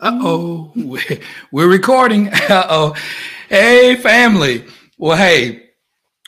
Uh 0.00 0.16
oh, 0.22 0.72
we're 1.50 1.68
recording. 1.68 2.28
Uh 2.48 2.66
oh. 2.70 2.94
Hey, 3.48 3.96
family. 3.96 4.64
Well, 4.96 5.16
hey, 5.16 5.70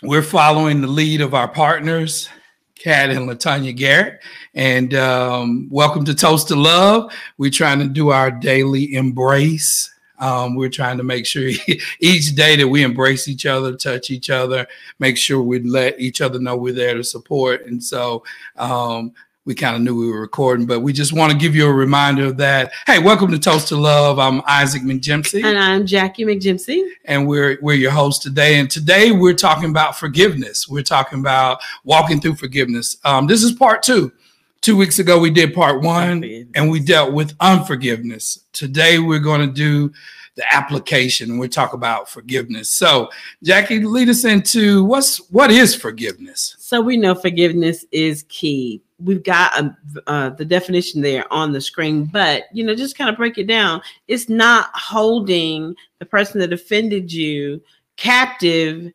we're 0.03 0.23
following 0.23 0.81
the 0.81 0.89
lead 0.89 1.21
of 1.21 1.35
our 1.35 1.47
partners, 1.47 2.29
Kat 2.75 3.11
and 3.11 3.29
Latanya 3.29 3.75
Garrett. 3.75 4.21
And 4.55 4.93
um, 4.95 5.69
welcome 5.71 6.05
to 6.07 6.15
Toast 6.15 6.49
to 6.49 6.57
Love. 6.57 7.13
We're 7.39 7.51
trying 7.51 7.79
to 7.79 7.87
do 7.87 8.09
our 8.09 8.31
daily 8.33 8.95
embrace. 8.95 9.89
Um, 10.19 10.57
we're 10.57 10.69
trying 10.69 10.99
to 10.99 11.05
make 11.05 11.25
sure 11.25 11.49
each 12.01 12.35
day 12.35 12.57
that 12.57 12.69
we 12.69 12.83
embrace 12.83 13.29
each 13.29 13.47
other, 13.47 13.77
touch 13.77 14.11
each 14.11 14.31
other, 14.31 14.67
make 14.99 15.17
sure 15.17 15.41
we 15.43 15.61
let 15.61 15.99
each 16.01 16.21
other 16.21 16.41
know 16.41 16.57
we're 16.57 16.73
there 16.73 16.95
to 16.95 17.05
support. 17.05 17.67
And 17.67 17.83
so, 17.83 18.25
um, 18.57 19.13
we 19.51 19.55
kind 19.57 19.75
of 19.75 19.83
knew 19.83 19.97
we 19.97 20.09
were 20.09 20.21
recording, 20.21 20.65
but 20.65 20.79
we 20.79 20.93
just 20.93 21.13
want 21.13 21.33
to 21.33 21.37
give 21.37 21.57
you 21.57 21.67
a 21.67 21.73
reminder 21.73 22.27
of 22.27 22.37
that. 22.37 22.71
Hey, 22.87 23.01
welcome 23.01 23.33
to 23.33 23.39
Toast 23.39 23.67
to 23.67 23.77
Love. 23.77 24.21
I'm 24.21 24.43
Isaac 24.47 24.83
McJimsey. 24.83 25.43
And 25.43 25.59
I'm 25.59 25.85
Jackie 25.85 26.25
McJimsey. 26.25 26.89
And 27.07 27.27
we're 27.27 27.59
we're 27.61 27.75
your 27.75 27.91
host 27.91 28.23
today. 28.23 28.61
And 28.61 28.71
today 28.71 29.11
we're 29.11 29.35
talking 29.35 29.69
about 29.69 29.99
forgiveness. 29.99 30.69
We're 30.69 30.85
talking 30.85 31.19
about 31.19 31.59
walking 31.83 32.21
through 32.21 32.37
forgiveness. 32.37 32.99
Um, 33.05 33.27
this 33.27 33.43
is 33.43 33.51
part 33.51 33.83
two. 33.83 34.13
Two 34.61 34.77
weeks 34.77 35.01
ago 35.01 35.19
we 35.19 35.31
did 35.31 35.53
part 35.53 35.83
one 35.83 36.23
and 36.55 36.71
we 36.71 36.79
dealt 36.79 37.13
with 37.13 37.35
unforgiveness. 37.41 38.45
Today 38.53 39.01
we're 39.01 39.19
going 39.19 39.41
to 39.41 39.53
do 39.53 39.93
the 40.37 40.55
application. 40.55 41.31
And 41.31 41.41
We 41.41 41.49
talk 41.49 41.73
about 41.73 42.09
forgiveness. 42.09 42.71
So, 42.71 43.11
Jackie, 43.43 43.85
lead 43.85 44.09
us 44.09 44.25
into 44.25 44.85
what's 44.85 45.19
what 45.33 45.51
is 45.51 45.75
forgiveness. 45.75 46.55
So 46.61 46.81
we 46.81 46.97
know 46.97 47.17
forgiveness 47.17 47.85
is 47.91 48.25
key 48.29 48.81
we've 49.03 49.23
got 49.23 49.59
um, 49.59 49.77
uh, 50.07 50.31
the 50.31 50.45
definition 50.45 51.01
there 51.01 51.31
on 51.33 51.53
the 51.53 51.61
screen, 51.61 52.05
but 52.05 52.45
you 52.53 52.65
know, 52.65 52.75
just 52.75 52.97
kind 52.97 53.11
of 53.11 53.17
break 53.17 53.39
it 53.39 53.47
down. 53.47 53.83
It's 54.09 54.29
not 54.29 54.71
holding 54.75 55.75
the 55.99 56.07
person 56.07 56.41
that 56.41 56.53
offended 56.53 57.13
you 57.13 57.61
captive 57.97 58.93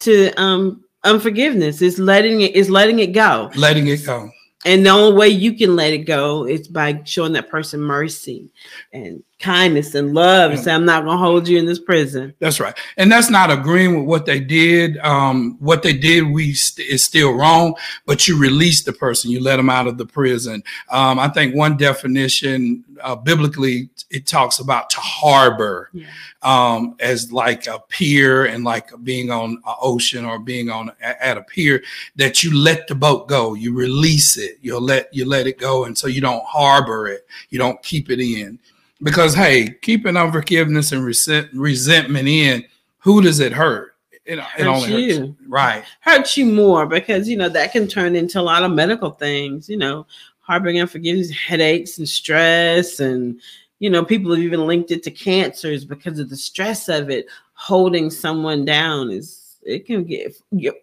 to 0.00 0.30
um 0.40 0.84
unforgiveness. 1.04 1.82
It's 1.82 1.98
letting 1.98 2.40
it. 2.40 2.50
it 2.50 2.56
is 2.56 2.70
letting 2.70 2.98
it 2.98 3.12
go. 3.12 3.50
Letting 3.56 3.86
it 3.88 4.04
go. 4.04 4.30
And 4.64 4.84
the 4.84 4.90
only 4.90 5.16
way 5.16 5.28
you 5.28 5.54
can 5.54 5.76
let 5.76 5.92
it 5.92 5.98
go 5.98 6.44
is 6.44 6.66
by 6.66 7.00
showing 7.04 7.32
that 7.34 7.48
person 7.48 7.80
mercy 7.80 8.50
and 8.92 9.22
kindness 9.38 9.94
and 9.94 10.14
love 10.14 10.50
and 10.50 10.58
say, 10.58 10.72
I'm 10.72 10.84
not 10.84 11.04
going 11.04 11.16
to 11.16 11.22
hold 11.22 11.46
you 11.46 11.58
in 11.58 11.66
this 11.66 11.78
prison. 11.78 12.34
That's 12.40 12.58
right. 12.58 12.76
And 12.96 13.10
that's 13.10 13.30
not 13.30 13.52
agreeing 13.52 13.96
with 13.96 14.06
what 14.06 14.26
they 14.26 14.40
did. 14.40 14.98
Um, 14.98 15.56
what 15.60 15.82
they 15.82 15.92
did 15.92 16.24
we 16.26 16.54
st- 16.54 16.88
is 16.88 17.04
still 17.04 17.32
wrong, 17.34 17.76
but 18.04 18.26
you 18.26 18.36
release 18.36 18.82
the 18.82 18.92
person, 18.92 19.30
you 19.30 19.40
let 19.40 19.56
them 19.56 19.70
out 19.70 19.86
of 19.86 19.96
the 19.96 20.06
prison. 20.06 20.62
Um, 20.90 21.20
I 21.20 21.28
think 21.28 21.54
one 21.54 21.76
definition 21.76 22.84
uh, 23.00 23.14
biblically, 23.14 23.90
it 24.10 24.26
talks 24.26 24.58
about 24.58 24.90
to 24.90 24.98
harbor 24.98 25.90
yeah. 25.92 26.06
um, 26.42 26.96
as 26.98 27.32
like 27.32 27.68
a 27.68 27.78
pier 27.88 28.46
and 28.46 28.64
like 28.64 28.90
being 29.04 29.30
on 29.30 29.50
an 29.50 29.74
ocean 29.80 30.24
or 30.24 30.40
being 30.40 30.68
on 30.68 30.90
at 31.00 31.38
a 31.38 31.42
pier 31.42 31.82
that 32.16 32.42
you 32.42 32.56
let 32.56 32.88
the 32.88 32.94
boat 32.96 33.28
go, 33.28 33.54
you 33.54 33.72
release 33.72 34.36
it, 34.36 34.47
you 34.60 34.78
let 34.78 35.12
you 35.12 35.24
let 35.24 35.46
it 35.46 35.58
go, 35.58 35.84
and 35.84 35.96
so 35.96 36.06
you 36.06 36.20
don't 36.20 36.44
harbor 36.44 37.08
it, 37.08 37.26
you 37.50 37.58
don't 37.58 37.82
keep 37.82 38.10
it 38.10 38.20
in 38.20 38.58
because 39.02 39.34
hey, 39.34 39.70
keeping 39.82 40.16
unforgiveness 40.16 40.92
and 40.92 41.04
resent, 41.04 41.48
resentment 41.52 42.28
in, 42.28 42.64
who 42.98 43.22
does 43.22 43.40
it 43.40 43.52
hurt? 43.52 43.94
It, 44.24 44.38
it 44.58 44.66
only 44.66 44.88
you. 44.88 44.94
hurts 44.94 45.18
you. 45.18 45.36
Right. 45.46 45.84
Hurts 46.00 46.36
you 46.36 46.46
more 46.46 46.86
because 46.86 47.28
you 47.28 47.36
know 47.36 47.48
that 47.48 47.72
can 47.72 47.86
turn 47.86 48.16
into 48.16 48.40
a 48.40 48.42
lot 48.42 48.62
of 48.62 48.72
medical 48.72 49.10
things, 49.10 49.68
you 49.68 49.76
know, 49.76 50.06
harboring 50.40 50.80
unforgiveness, 50.80 51.30
headaches 51.30 51.98
and 51.98 52.08
stress 52.08 53.00
and 53.00 53.40
you 53.80 53.90
know, 53.90 54.04
people 54.04 54.32
have 54.32 54.42
even 54.42 54.66
linked 54.66 54.90
it 54.90 55.04
to 55.04 55.10
cancers 55.12 55.84
because 55.84 56.18
of 56.18 56.28
the 56.28 56.36
stress 56.36 56.88
of 56.88 57.10
it. 57.10 57.26
Holding 57.52 58.10
someone 58.10 58.64
down 58.64 59.10
is 59.10 59.56
it 59.62 59.86
can 59.86 60.04
get 60.04 60.36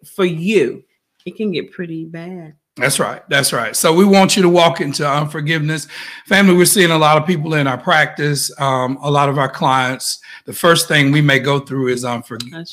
for 0.06 0.24
you, 0.24 0.82
it 1.24 1.36
can 1.36 1.50
get 1.50 1.72
pretty 1.72 2.04
bad. 2.04 2.54
That's 2.76 3.00
right. 3.00 3.22
That's 3.30 3.54
right. 3.54 3.74
So 3.74 3.90
we 3.90 4.04
want 4.04 4.36
you 4.36 4.42
to 4.42 4.50
walk 4.50 4.82
into 4.82 5.08
unforgiveness. 5.08 5.88
Family, 6.26 6.54
we're 6.54 6.66
seeing 6.66 6.90
a 6.90 6.98
lot 6.98 7.16
of 7.16 7.26
people 7.26 7.54
in 7.54 7.66
our 7.66 7.78
practice, 7.78 8.52
um, 8.60 8.98
a 9.00 9.10
lot 9.10 9.30
of 9.30 9.38
our 9.38 9.48
clients. 9.48 10.20
The 10.44 10.52
first 10.52 10.86
thing 10.86 11.10
we 11.10 11.22
may 11.22 11.38
go 11.38 11.58
through 11.58 11.88
is 11.88 12.04
right. 12.04 12.22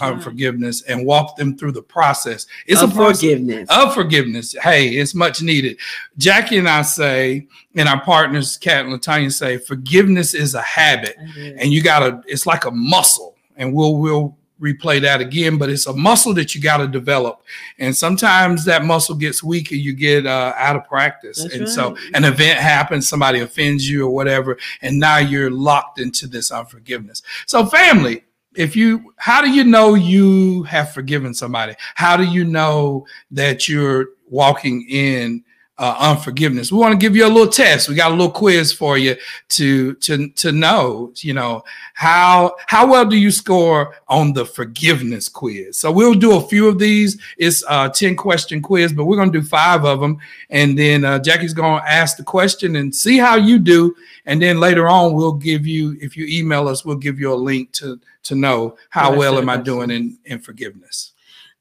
unforgiveness 0.01 0.81
and 0.83 1.05
walk 1.05 1.37
them 1.37 1.57
through 1.57 1.71
the 1.71 1.81
process. 1.81 2.45
It's 2.67 2.81
of 2.81 2.91
a 2.91 2.95
forgiveness. 2.95 3.69
Of 3.69 3.93
forgiveness. 3.93 4.53
Hey, 4.61 4.89
it's 4.89 5.15
much 5.15 5.41
needed. 5.41 5.79
Jackie 6.17 6.57
and 6.57 6.67
I 6.67 6.81
say, 6.81 7.47
and 7.75 7.87
our 7.87 8.01
partners, 8.01 8.57
Kat 8.57 8.85
and 8.85 8.93
Latanya 8.93 9.31
say, 9.31 9.57
forgiveness 9.57 10.33
is 10.33 10.53
a 10.53 10.61
habit. 10.61 11.15
And 11.37 11.71
you 11.71 11.81
gotta, 11.81 12.21
it's 12.27 12.45
like 12.45 12.65
a 12.65 12.71
muscle. 12.71 13.37
And 13.55 13.73
we'll 13.73 13.95
we'll 13.95 14.37
replay 14.61 15.01
that 15.01 15.21
again, 15.21 15.57
but 15.57 15.69
it's 15.69 15.87
a 15.87 15.93
muscle 15.93 16.33
that 16.33 16.55
you 16.55 16.61
got 16.61 16.77
to 16.77 16.87
develop. 16.87 17.41
And 17.79 17.95
sometimes 17.95 18.65
that 18.65 18.85
muscle 18.85 19.15
gets 19.15 19.43
weaker, 19.43 19.75
you 19.75 19.93
get 19.93 20.25
uh, 20.25 20.53
out 20.57 20.75
of 20.75 20.85
practice. 20.85 21.41
That's 21.41 21.53
and 21.53 21.63
right. 21.63 21.69
so 21.69 21.97
an 22.13 22.23
event 22.23 22.59
happens, 22.59 23.07
somebody 23.07 23.39
offends 23.39 23.89
you 23.89 24.05
or 24.05 24.09
whatever, 24.09 24.57
and 24.81 24.99
now 24.99 25.17
you're 25.17 25.51
locked 25.51 25.99
into 25.99 26.27
this 26.27 26.51
unforgiveness. 26.51 27.21
So, 27.45 27.65
family, 27.65 28.23
if 28.55 28.75
you, 28.75 29.13
how 29.17 29.41
do 29.41 29.49
you 29.49 29.63
know 29.63 29.95
you 29.95 30.63
have 30.63 30.93
forgiven 30.93 31.33
somebody? 31.33 31.75
How 31.95 32.15
do 32.15 32.23
you 32.23 32.43
know 32.43 33.05
that 33.31 33.67
you're 33.67 34.09
walking 34.29 34.85
in 34.89 35.43
uh, 35.77 35.95
unforgiveness. 35.99 36.71
We 36.71 36.77
want 36.77 36.91
to 36.91 37.03
give 37.03 37.15
you 37.15 37.25
a 37.25 37.27
little 37.27 37.51
test. 37.51 37.89
We 37.89 37.95
got 37.95 38.11
a 38.11 38.15
little 38.15 38.31
quiz 38.31 38.71
for 38.71 38.97
you 38.97 39.15
to 39.49 39.95
to 39.95 40.29
to 40.29 40.51
know, 40.51 41.11
you 41.17 41.33
know, 41.33 41.63
how 41.93 42.55
how 42.67 42.89
well 42.89 43.05
do 43.05 43.17
you 43.17 43.31
score 43.31 43.95
on 44.07 44.33
the 44.33 44.45
forgiveness 44.45 45.27
quiz. 45.27 45.77
So 45.77 45.91
we'll 45.91 46.13
do 46.13 46.35
a 46.35 46.47
few 46.47 46.67
of 46.67 46.77
these. 46.77 47.19
It's 47.37 47.63
a 47.67 47.89
10 47.89 48.15
question 48.15 48.61
quiz, 48.61 48.93
but 48.93 49.05
we're 49.05 49.17
going 49.17 49.31
to 49.31 49.39
do 49.39 49.45
five 49.45 49.83
of 49.83 49.99
them. 49.99 50.19
And 50.49 50.77
then 50.77 51.03
uh, 51.05 51.19
Jackie's 51.19 51.53
going 51.53 51.81
to 51.81 51.91
ask 51.91 52.17
the 52.17 52.23
question 52.23 52.75
and 52.75 52.93
see 52.95 53.17
how 53.17 53.35
you 53.35 53.57
do. 53.57 53.95
And 54.25 54.41
then 54.41 54.59
later 54.59 54.87
on, 54.87 55.13
we'll 55.13 55.33
give 55.33 55.65
you, 55.65 55.97
if 55.99 56.15
you 56.15 56.25
email 56.27 56.67
us, 56.67 56.85
we'll 56.85 56.95
give 56.97 57.19
you 57.19 57.33
a 57.33 57.35
link 57.35 57.71
to 57.73 57.99
to 58.23 58.35
know 58.35 58.77
how 58.89 59.13
well 59.13 59.37
am 59.37 59.49
I 59.49 59.57
doing 59.57 59.91
in, 59.91 60.17
in 60.25 60.39
forgiveness. 60.39 61.12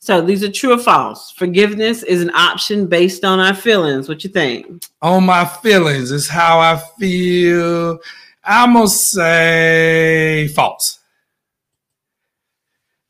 So 0.05 0.21
these 0.21 0.43
are 0.43 0.51
true 0.51 0.73
or 0.73 0.79
false. 0.79 1.31
Forgiveness 1.31 2.03
is 2.03 2.23
an 2.23 2.35
option 2.35 2.89
based 2.89 3.25
on 3.25 3.39
our 3.39 3.55
feelings. 3.55 4.09
What 4.09 4.25
you 4.25 4.31
think? 4.31 4.83
On 5.01 5.25
my 5.25 5.45
feelings 5.45 6.11
is 6.11 6.27
how 6.27 6.59
I 6.59 6.83
feel. 6.99 8.01
I'm 8.43 8.73
gonna 8.73 8.89
say 8.89 10.49
false. 10.57 10.99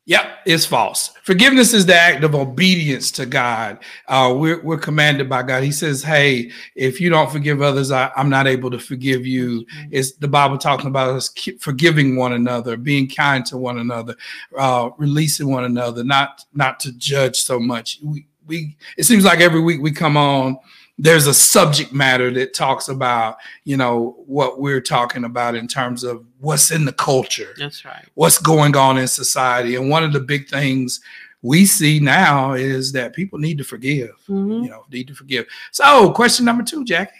Yep, 0.04 0.24
it's 0.46 0.66
false. 0.66 1.10
Forgiveness 1.22 1.72
is 1.72 1.86
the 1.86 1.94
act 1.94 2.24
of 2.24 2.34
obedience 2.34 3.12
to 3.12 3.24
God. 3.24 3.78
Uh, 4.08 4.34
we're, 4.36 4.60
we're 4.62 4.76
commanded 4.78 5.28
by 5.28 5.44
God. 5.44 5.62
He 5.62 5.70
says, 5.70 6.02
"Hey, 6.02 6.50
if 6.74 7.00
you 7.00 7.08
don't 7.08 7.30
forgive 7.30 7.62
others, 7.62 7.92
I, 7.92 8.10
am 8.16 8.28
not 8.28 8.48
able 8.48 8.68
to 8.72 8.80
forgive 8.80 9.24
you." 9.24 9.64
It's 9.92 10.12
the 10.12 10.26
Bible 10.26 10.58
talking 10.58 10.88
about 10.88 11.10
us 11.10 11.32
forgiving 11.60 12.16
one 12.16 12.32
another, 12.32 12.76
being 12.76 13.08
kind 13.08 13.46
to 13.46 13.56
one 13.56 13.78
another, 13.78 14.16
uh, 14.58 14.90
releasing 14.98 15.48
one 15.48 15.62
another, 15.62 16.02
not 16.02 16.44
not 16.52 16.80
to 16.80 16.92
judge 16.98 17.36
so 17.36 17.60
much. 17.60 18.00
We 18.02 18.26
we 18.48 18.76
it 18.96 19.04
seems 19.04 19.24
like 19.24 19.38
every 19.38 19.60
week 19.60 19.80
we 19.80 19.92
come 19.92 20.16
on 20.16 20.58
there's 20.98 21.26
a 21.26 21.34
subject 21.34 21.92
matter 21.92 22.30
that 22.30 22.54
talks 22.54 22.88
about 22.88 23.36
you 23.64 23.76
know 23.76 24.16
what 24.26 24.60
we're 24.60 24.80
talking 24.80 25.25
about 25.25 25.54
in 25.54 25.66
terms 25.66 26.04
of 26.04 26.25
what's 26.38 26.70
in 26.70 26.84
the 26.84 26.92
culture. 26.92 27.54
That's 27.58 27.84
right. 27.84 28.06
What's 28.14 28.38
going 28.38 28.76
on 28.76 28.98
in 28.98 29.08
society. 29.08 29.76
And 29.76 29.88
one 29.88 30.04
of 30.04 30.12
the 30.12 30.20
big 30.20 30.48
things 30.48 31.00
we 31.42 31.66
see 31.66 31.98
now 31.98 32.52
is 32.52 32.92
that 32.92 33.14
people 33.14 33.36
need 33.36 33.58
to 33.58 33.64
forgive 33.64 34.14
mm-hmm. 34.28 34.62
you 34.64 34.70
know 34.70 34.84
need 34.91 35.08
to 35.08 35.14
forgive. 35.14 35.47
So 35.70 36.10
question 36.12 36.44
number 36.44 36.62
two 36.62 36.84
jackie. 36.84 37.12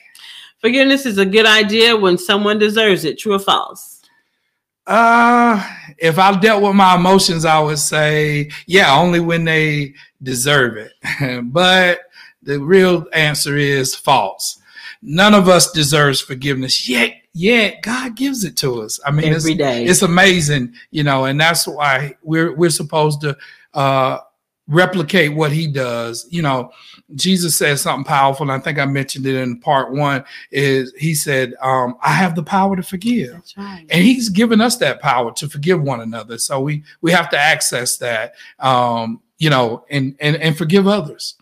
Forgiveness 0.61 1.07
is 1.07 1.19
a 1.19 1.27
good 1.27 1.47
idea 1.47 1.97
when 1.97 2.17
someone 2.17 2.59
deserves 2.59 3.05
it. 3.05 3.19
True 3.19 3.35
or 3.35 3.39
false? 3.39 4.03
Uh 4.87 5.65
if 5.99 6.19
i 6.19 6.37
dealt 6.41 6.63
with 6.63 6.75
my 6.75 6.97
emotions 6.97 7.45
i 7.45 7.61
would 7.61 7.79
say 7.79 8.51
yeah 8.67 8.97
only 8.99 9.21
when 9.21 9.45
they 9.45 9.95
deserve 10.23 10.77
it. 10.77 10.93
But 11.53 12.01
the 12.43 12.61
real 12.61 13.07
answer 13.13 13.57
is 13.57 13.95
false. 13.95 14.61
None 15.03 15.35
of 15.35 15.49
us 15.49 15.73
deserves 15.73 16.21
forgiveness 16.21 16.89
yet. 16.89 17.17
Yet 17.35 17.83
God 17.83 18.15
gives 18.15 18.45
it 18.45 18.57
to 18.59 18.83
us. 18.83 19.01
I 19.07 19.11
mean, 19.11 19.33
every 19.33 19.53
it's, 19.53 19.59
day. 19.59 19.85
it's 19.85 20.03
amazing, 20.03 20.75
you 20.91 21.03
know, 21.03 21.25
and 21.25 21.41
that's 21.41 21.67
why 21.67 22.15
we're 22.23 22.55
we're 22.55 22.69
supposed 22.71 23.23
to 23.23 23.37
uh, 23.73 24.19
replicate 24.69 25.35
what 25.35 25.51
He 25.51 25.67
does. 25.67 26.27
You 26.31 26.43
know, 26.43 26.73
Jesus 27.15 27.57
said 27.57 27.79
something 27.79 28.05
powerful, 28.05 28.45
and 28.45 28.53
I 28.53 28.63
think 28.63 28.79
I 28.79 28.85
mentioned 28.85 29.27
it 29.27 29.35
in 29.35 29.59
part 29.61 29.93
one. 29.93 30.25
Is 30.51 30.93
He 30.99 31.15
said, 31.15 31.55
um, 31.63 31.97
"I 32.03 32.13
have 32.13 32.35
the 32.35 32.43
power 32.43 32.77
to 32.77 32.83
forgive," 32.83 33.41
right. 33.57 33.87
and 33.89 34.05
He's 34.05 34.29
given 34.29 34.61
us 34.61 34.77
that 34.77 35.01
power 35.01 35.33
to 35.33 35.49
forgive 35.49 35.81
one 35.83 36.03
another. 36.03 36.37
So 36.37 36.61
we 36.61 36.85
we 37.01 37.13
have 37.13 37.31
to 37.31 37.39
access 37.39 37.97
that, 37.97 38.35
um, 38.59 39.23
you 39.39 39.49
know, 39.49 39.87
and 39.89 40.15
and 40.21 40.37
and 40.37 40.57
forgive 40.57 40.87
others. 40.87 41.35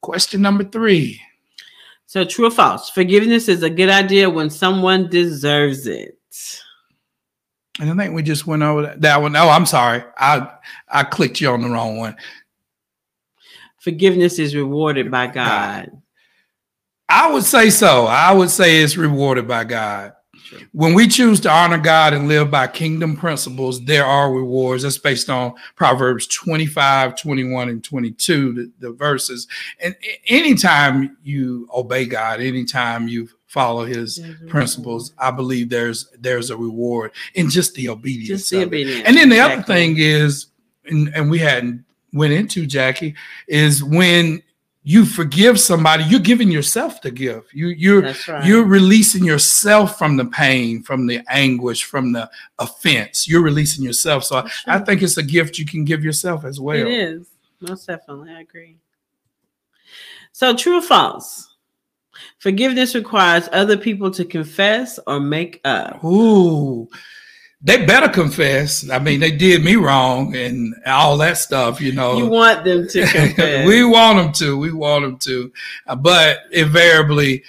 Question 0.00 0.42
number 0.42 0.64
three. 0.64 1.20
So, 2.06 2.24
true 2.24 2.46
or 2.46 2.50
false? 2.50 2.88
Forgiveness 2.90 3.48
is 3.48 3.62
a 3.62 3.70
good 3.70 3.90
idea 3.90 4.30
when 4.30 4.48
someone 4.48 5.10
deserves 5.10 5.86
it. 5.86 6.16
And 7.78 7.90
I 7.90 8.04
think 8.04 8.14
we 8.14 8.22
just 8.22 8.46
went 8.46 8.62
over 8.62 8.82
that, 8.82 9.00
that 9.02 9.20
one. 9.20 9.36
Oh, 9.36 9.48
I'm 9.48 9.66
sorry. 9.66 10.02
I 10.16 10.48
I 10.88 11.02
clicked 11.04 11.40
you 11.40 11.50
on 11.50 11.62
the 11.62 11.68
wrong 11.68 11.98
one. 11.98 12.16
Forgiveness 13.78 14.38
is 14.38 14.56
rewarded 14.56 15.10
by 15.10 15.26
God. 15.26 15.90
I 17.08 17.32
would 17.32 17.44
say 17.44 17.70
so. 17.70 18.06
I 18.06 18.32
would 18.32 18.50
say 18.50 18.82
it's 18.82 18.96
rewarded 18.96 19.46
by 19.46 19.64
God. 19.64 20.12
When 20.72 20.94
we 20.94 21.08
choose 21.08 21.40
to 21.40 21.50
honor 21.50 21.78
God 21.78 22.12
and 22.12 22.28
live 22.28 22.50
by 22.50 22.66
kingdom 22.66 23.16
principles, 23.16 23.84
there 23.84 24.04
are 24.04 24.32
rewards. 24.32 24.82
That's 24.82 24.98
based 24.98 25.30
on 25.30 25.54
Proverbs 25.74 26.26
25, 26.26 27.16
21, 27.16 27.68
and 27.68 27.82
22, 27.82 28.52
the, 28.52 28.72
the 28.78 28.92
verses. 28.92 29.46
And 29.80 29.96
anytime 30.28 31.16
you 31.22 31.68
obey 31.74 32.06
God, 32.06 32.40
anytime 32.40 33.08
you 33.08 33.28
follow 33.46 33.84
his 33.84 34.18
mm-hmm. 34.18 34.48
principles, 34.48 35.12
I 35.18 35.30
believe 35.30 35.68
there's 35.68 36.10
there's 36.18 36.50
a 36.50 36.56
reward 36.56 37.12
in 37.34 37.48
just 37.48 37.74
the 37.74 37.88
obedience. 37.88 38.28
Just 38.28 38.50
the 38.50 38.64
obedience. 38.64 39.02
And 39.06 39.16
then 39.16 39.28
the 39.28 39.36
exactly. 39.36 39.54
other 39.54 39.62
thing 39.62 39.96
is, 39.98 40.46
and, 40.84 41.10
and 41.14 41.30
we 41.30 41.38
hadn't 41.38 41.84
went 42.12 42.32
into 42.32 42.66
Jackie, 42.66 43.14
is 43.48 43.82
when 43.82 44.42
you 44.88 45.04
forgive 45.04 45.58
somebody, 45.58 46.04
you're 46.04 46.20
giving 46.20 46.48
yourself 46.48 47.00
to 47.00 47.10
give. 47.10 47.42
You 47.52 47.68
you're 47.70 48.02
right. 48.28 48.46
you're 48.46 48.64
releasing 48.64 49.24
yourself 49.24 49.98
from 49.98 50.16
the 50.16 50.26
pain, 50.26 50.84
from 50.84 51.08
the 51.08 51.22
anguish, 51.28 51.82
from 51.82 52.12
the 52.12 52.30
offense. 52.60 53.26
You're 53.26 53.42
releasing 53.42 53.84
yourself. 53.84 54.22
So 54.22 54.36
I, 54.36 54.50
I, 54.68 54.78
think 54.78 55.02
it's 55.02 55.16
a 55.16 55.24
gift 55.24 55.58
you 55.58 55.66
can 55.66 55.84
give 55.84 56.04
yourself 56.04 56.44
as 56.44 56.60
well. 56.60 56.76
It 56.76 56.86
is. 56.86 57.26
Most 57.60 57.88
definitely. 57.88 58.30
I 58.30 58.42
agree. 58.42 58.76
So 60.30 60.54
true 60.54 60.78
or 60.78 60.82
false? 60.82 61.52
Forgiveness 62.38 62.94
requires 62.94 63.48
other 63.50 63.76
people 63.76 64.12
to 64.12 64.24
confess 64.24 65.00
or 65.08 65.18
make 65.18 65.60
up. 65.64 66.04
Ooh 66.04 66.88
they 67.62 67.84
better 67.84 68.08
confess. 68.08 68.88
I 68.90 68.98
mean, 68.98 69.20
they 69.20 69.32
did 69.32 69.64
me 69.64 69.76
wrong 69.76 70.36
and 70.36 70.74
all 70.86 71.16
that 71.18 71.38
stuff, 71.38 71.80
you 71.80 71.92
know. 71.92 72.18
You 72.18 72.26
want 72.26 72.64
them 72.64 72.86
to 72.88 73.06
confess. 73.06 73.66
we 73.66 73.84
want 73.84 74.18
them 74.18 74.32
to. 74.34 74.58
We 74.58 74.72
want 74.72 75.04
them 75.04 75.18
to. 75.18 75.52
Uh, 75.86 75.96
but 75.96 76.40
invariably, 76.52 77.44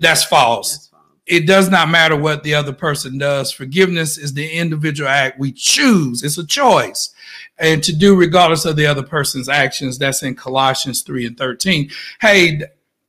that's 0.00 0.24
false. 0.24 0.72
that's 0.72 0.86
false. 0.88 1.02
It 1.26 1.46
does 1.46 1.70
not 1.70 1.88
matter 1.88 2.16
what 2.16 2.42
the 2.42 2.54
other 2.54 2.72
person 2.72 3.16
does. 3.16 3.52
Forgiveness 3.52 4.18
is 4.18 4.34
the 4.34 4.50
individual 4.50 5.08
act 5.08 5.38
we 5.38 5.52
choose. 5.52 6.24
It's 6.24 6.38
a 6.38 6.46
choice. 6.46 7.14
And 7.58 7.82
to 7.84 7.94
do 7.94 8.16
regardless 8.16 8.64
of 8.64 8.74
the 8.74 8.86
other 8.86 9.04
person's 9.04 9.48
actions. 9.48 9.98
That's 9.98 10.24
in 10.24 10.34
Colossians 10.34 11.02
3 11.02 11.26
and 11.26 11.38
13. 11.38 11.90
Hey, 12.20 12.62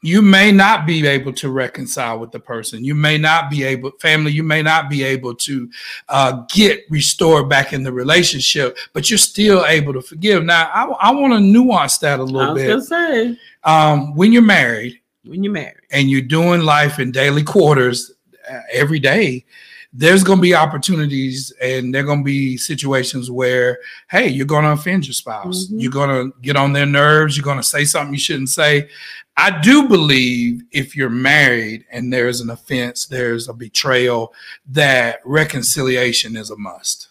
you 0.03 0.21
may 0.21 0.51
not 0.51 0.85
be 0.85 1.07
able 1.07 1.31
to 1.31 1.50
reconcile 1.50 2.19
with 2.19 2.31
the 2.31 2.39
person. 2.39 2.83
You 2.83 2.94
may 2.94 3.17
not 3.17 3.50
be 3.50 3.63
able, 3.63 3.91
family, 4.01 4.33
you 4.33 4.44
may 4.44 4.61
not 4.61 4.89
be 4.89 5.01
able 5.01 5.33
to 5.35 5.69
uh, 6.09 6.44
get 6.53 6.81
restored 6.89 7.47
back 7.47 7.71
in 7.71 7.83
the 7.83 7.91
relationship, 7.91 8.77
but 8.91 9.09
you're 9.09 9.17
still 9.17 9.65
able 9.65 9.94
to 9.94 10.01
forgive. 10.01 10.44
Now, 10.44 10.69
I, 10.73 10.83
I 11.07 11.11
want 11.11 11.31
to 11.31 11.39
nuance 11.39 12.00
that 12.00 12.19
a 12.19 12.23
little 12.23 12.50
I 12.50 12.53
was 12.53 12.63
bit. 12.63 12.81
Say. 12.81 13.38
Um, 13.63 14.13
when 14.13 14.33
you're 14.33 14.41
married, 14.41 15.00
when 15.23 15.41
you're 15.41 15.53
married, 15.53 15.85
and 15.89 16.11
you're 16.11 16.21
doing 16.21 16.61
life 16.61 16.99
in 16.99 17.13
daily 17.13 17.44
quarters 17.44 18.11
uh, 18.51 18.59
every 18.73 18.99
day, 18.99 19.45
there's 19.94 20.24
going 20.24 20.40
to 20.40 20.42
be 20.42 20.56
opportunities 20.56 21.51
and 21.62 21.94
there 21.94 22.01
are 22.01 22.06
going 22.06 22.19
to 22.19 22.25
be 22.25 22.57
situations 22.57 23.30
where 23.30 23.78
hey 24.10 24.28
you're 24.28 24.45
going 24.45 24.63
to 24.63 24.72
offend 24.72 25.06
your 25.06 25.13
spouse. 25.13 25.66
Mm-hmm. 25.66 25.80
you're 25.80 25.92
going 25.92 26.10
to 26.10 26.36
get 26.42 26.56
on 26.56 26.74
their 26.74 26.88
nerves. 26.88 27.38
You're 27.38 27.44
going 27.44 27.57
to 27.57 27.63
say 27.63 27.86
something 27.86 28.13
you 28.13 28.19
shouldn't 28.19 28.50
say. 28.50 28.90
I 29.38 29.60
do 29.62 29.88
believe 29.88 30.62
if 30.72 30.95
you're 30.95 31.10
married 31.10 31.86
and 31.92 32.12
there's 32.12 32.42
an 32.42 32.50
offense 32.50 33.06
there's 33.06 33.48
a 33.48 33.54
betrayal 33.54 34.34
that 34.68 35.19
reconciliation 35.25 36.36
is 36.36 36.50
a 36.50 36.57
must. 36.57 37.10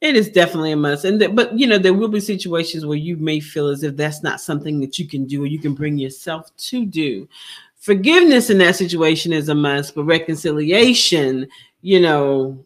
It 0.00 0.16
is 0.16 0.28
definitely 0.28 0.72
a 0.72 0.76
must. 0.76 1.04
And 1.04 1.20
th- 1.20 1.34
but 1.34 1.56
you 1.58 1.66
know 1.66 1.78
there 1.78 1.94
will 1.94 2.08
be 2.08 2.20
situations 2.20 2.86
where 2.86 2.98
you 2.98 3.18
may 3.18 3.38
feel 3.38 3.68
as 3.68 3.82
if 3.82 3.96
that's 3.96 4.22
not 4.22 4.40
something 4.40 4.80
that 4.80 4.98
you 4.98 5.06
can 5.06 5.26
do 5.26 5.44
or 5.44 5.46
you 5.46 5.58
can 5.58 5.74
bring 5.74 5.98
yourself 5.98 6.54
to 6.56 6.86
do 6.86 7.28
forgiveness 7.82 8.48
in 8.48 8.58
that 8.58 8.76
situation 8.76 9.32
is 9.32 9.50
a 9.50 9.54
must 9.54 9.94
but 9.94 10.04
reconciliation 10.04 11.46
you 11.82 12.00
know, 12.00 12.64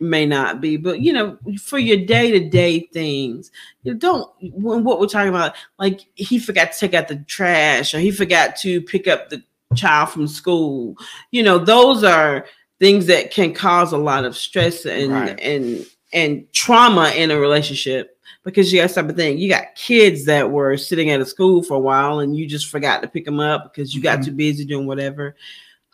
may 0.00 0.26
not 0.26 0.60
be, 0.60 0.76
but 0.76 1.00
you 1.00 1.12
know, 1.12 1.38
for 1.60 1.78
your 1.78 2.04
day 2.04 2.30
to 2.30 2.48
day 2.48 2.80
things, 2.92 3.50
you 3.82 3.94
don't. 3.94 4.30
When 4.40 4.84
what 4.84 5.00
we're 5.00 5.06
talking 5.06 5.30
about, 5.30 5.54
like 5.78 6.00
he 6.14 6.38
forgot 6.38 6.72
to 6.72 6.78
take 6.78 6.94
out 6.94 7.08
the 7.08 7.16
trash, 7.16 7.94
or 7.94 8.00
he 8.00 8.10
forgot 8.10 8.56
to 8.56 8.82
pick 8.82 9.08
up 9.08 9.30
the 9.30 9.42
child 9.74 10.10
from 10.10 10.28
school. 10.28 10.96
You 11.30 11.42
know, 11.42 11.58
those 11.58 12.04
are 12.04 12.46
things 12.78 13.06
that 13.06 13.30
can 13.30 13.54
cause 13.54 13.92
a 13.92 13.98
lot 13.98 14.24
of 14.24 14.36
stress 14.36 14.84
and 14.84 15.12
right. 15.12 15.40
and 15.40 15.86
and 16.12 16.52
trauma 16.52 17.10
in 17.10 17.30
a 17.30 17.38
relationship 17.38 18.17
because 18.48 18.72
you 18.72 18.80
got 18.80 18.90
something 18.90 19.14
thing. 19.14 19.38
You 19.38 19.48
got 19.48 19.74
kids 19.74 20.24
that 20.24 20.50
were 20.50 20.76
sitting 20.76 21.10
at 21.10 21.20
a 21.20 21.26
school 21.26 21.62
for 21.62 21.74
a 21.74 21.80
while 21.80 22.20
and 22.20 22.34
you 22.34 22.46
just 22.46 22.68
forgot 22.68 23.02
to 23.02 23.08
pick 23.08 23.24
them 23.24 23.40
up 23.40 23.72
because 23.72 23.94
you 23.94 24.00
got 24.02 24.20
mm-hmm. 24.20 24.30
too 24.30 24.36
busy 24.36 24.64
doing 24.64 24.86
whatever 24.86 25.36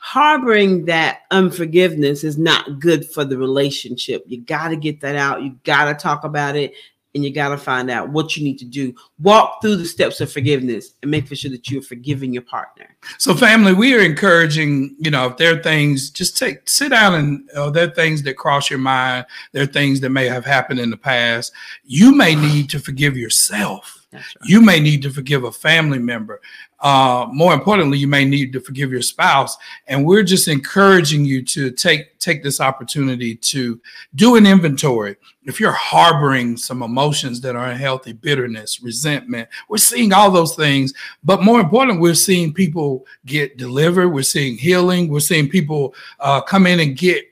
harboring 0.04 0.84
that 0.84 1.20
unforgiveness 1.30 2.24
is 2.24 2.36
not 2.36 2.78
good 2.78 3.08
for 3.08 3.24
the 3.24 3.38
relationship. 3.38 4.22
You 4.26 4.42
got 4.42 4.68
to 4.68 4.76
get 4.76 5.00
that 5.00 5.16
out. 5.16 5.42
You 5.42 5.58
got 5.64 5.86
to 5.86 5.94
talk 5.94 6.24
about 6.24 6.56
it 6.56 6.74
and 7.14 7.24
you 7.24 7.32
got 7.32 7.50
to 7.50 7.56
find 7.56 7.90
out 7.90 8.08
what 8.08 8.36
you 8.36 8.42
need 8.42 8.58
to 8.58 8.64
do. 8.64 8.94
Walk 9.20 9.62
through 9.62 9.76
the 9.76 9.84
steps 9.84 10.20
of 10.20 10.32
forgiveness 10.32 10.94
and 11.02 11.10
make 11.10 11.26
sure 11.34 11.50
that 11.50 11.70
you're 11.70 11.82
forgiving 11.82 12.32
your 12.32 12.42
partner. 12.42 12.96
So, 13.18 13.34
family, 13.34 13.72
we 13.72 13.94
are 13.94 14.00
encouraging, 14.00 14.96
you 14.98 15.10
know, 15.10 15.26
if 15.26 15.36
there 15.36 15.56
are 15.56 15.62
things, 15.62 16.10
just 16.10 16.36
take, 16.36 16.68
sit 16.68 16.90
down 16.90 17.14
and 17.14 17.74
there 17.74 17.88
are 17.88 17.94
things 17.94 18.22
that 18.24 18.36
cross 18.36 18.70
your 18.70 18.78
mind. 18.78 19.26
There 19.52 19.62
are 19.62 19.66
things 19.66 20.00
that 20.00 20.10
may 20.10 20.26
have 20.26 20.44
happened 20.44 20.80
in 20.80 20.90
the 20.90 20.96
past. 20.96 21.52
You 21.84 22.14
may 22.14 22.34
need 22.34 22.68
to 22.70 22.80
forgive 22.80 23.16
yourself. 23.16 24.03
Right. 24.14 24.24
You 24.44 24.60
may 24.60 24.80
need 24.80 25.02
to 25.02 25.10
forgive 25.10 25.44
a 25.44 25.52
family 25.52 25.98
member 25.98 26.40
uh, 26.84 27.26
more 27.32 27.54
importantly, 27.54 27.96
you 27.96 28.06
may 28.06 28.26
need 28.26 28.52
to 28.52 28.60
forgive 28.60 28.92
your 28.92 29.00
spouse. 29.00 29.56
And 29.86 30.04
we're 30.04 30.22
just 30.22 30.48
encouraging 30.48 31.24
you 31.24 31.42
to 31.46 31.70
take 31.70 32.18
take 32.18 32.42
this 32.42 32.60
opportunity 32.60 33.34
to 33.36 33.80
do 34.14 34.36
an 34.36 34.46
inventory. 34.46 35.16
If 35.44 35.58
you're 35.60 35.72
harboring 35.72 36.58
some 36.58 36.82
emotions 36.82 37.40
that 37.40 37.56
are 37.56 37.68
unhealthy, 37.68 38.12
bitterness, 38.12 38.82
resentment, 38.82 39.48
we're 39.70 39.78
seeing 39.78 40.12
all 40.12 40.30
those 40.30 40.54
things. 40.56 40.92
But 41.24 41.42
more 41.42 41.58
important, 41.58 42.00
we're 42.00 42.14
seeing 42.14 42.52
people 42.52 43.06
get 43.24 43.56
delivered. 43.56 44.10
We're 44.10 44.22
seeing 44.22 44.58
healing. 44.58 45.08
We're 45.08 45.20
seeing 45.20 45.48
people 45.48 45.94
uh, 46.20 46.42
come 46.42 46.66
in 46.66 46.80
and 46.80 46.98
get 46.98 47.24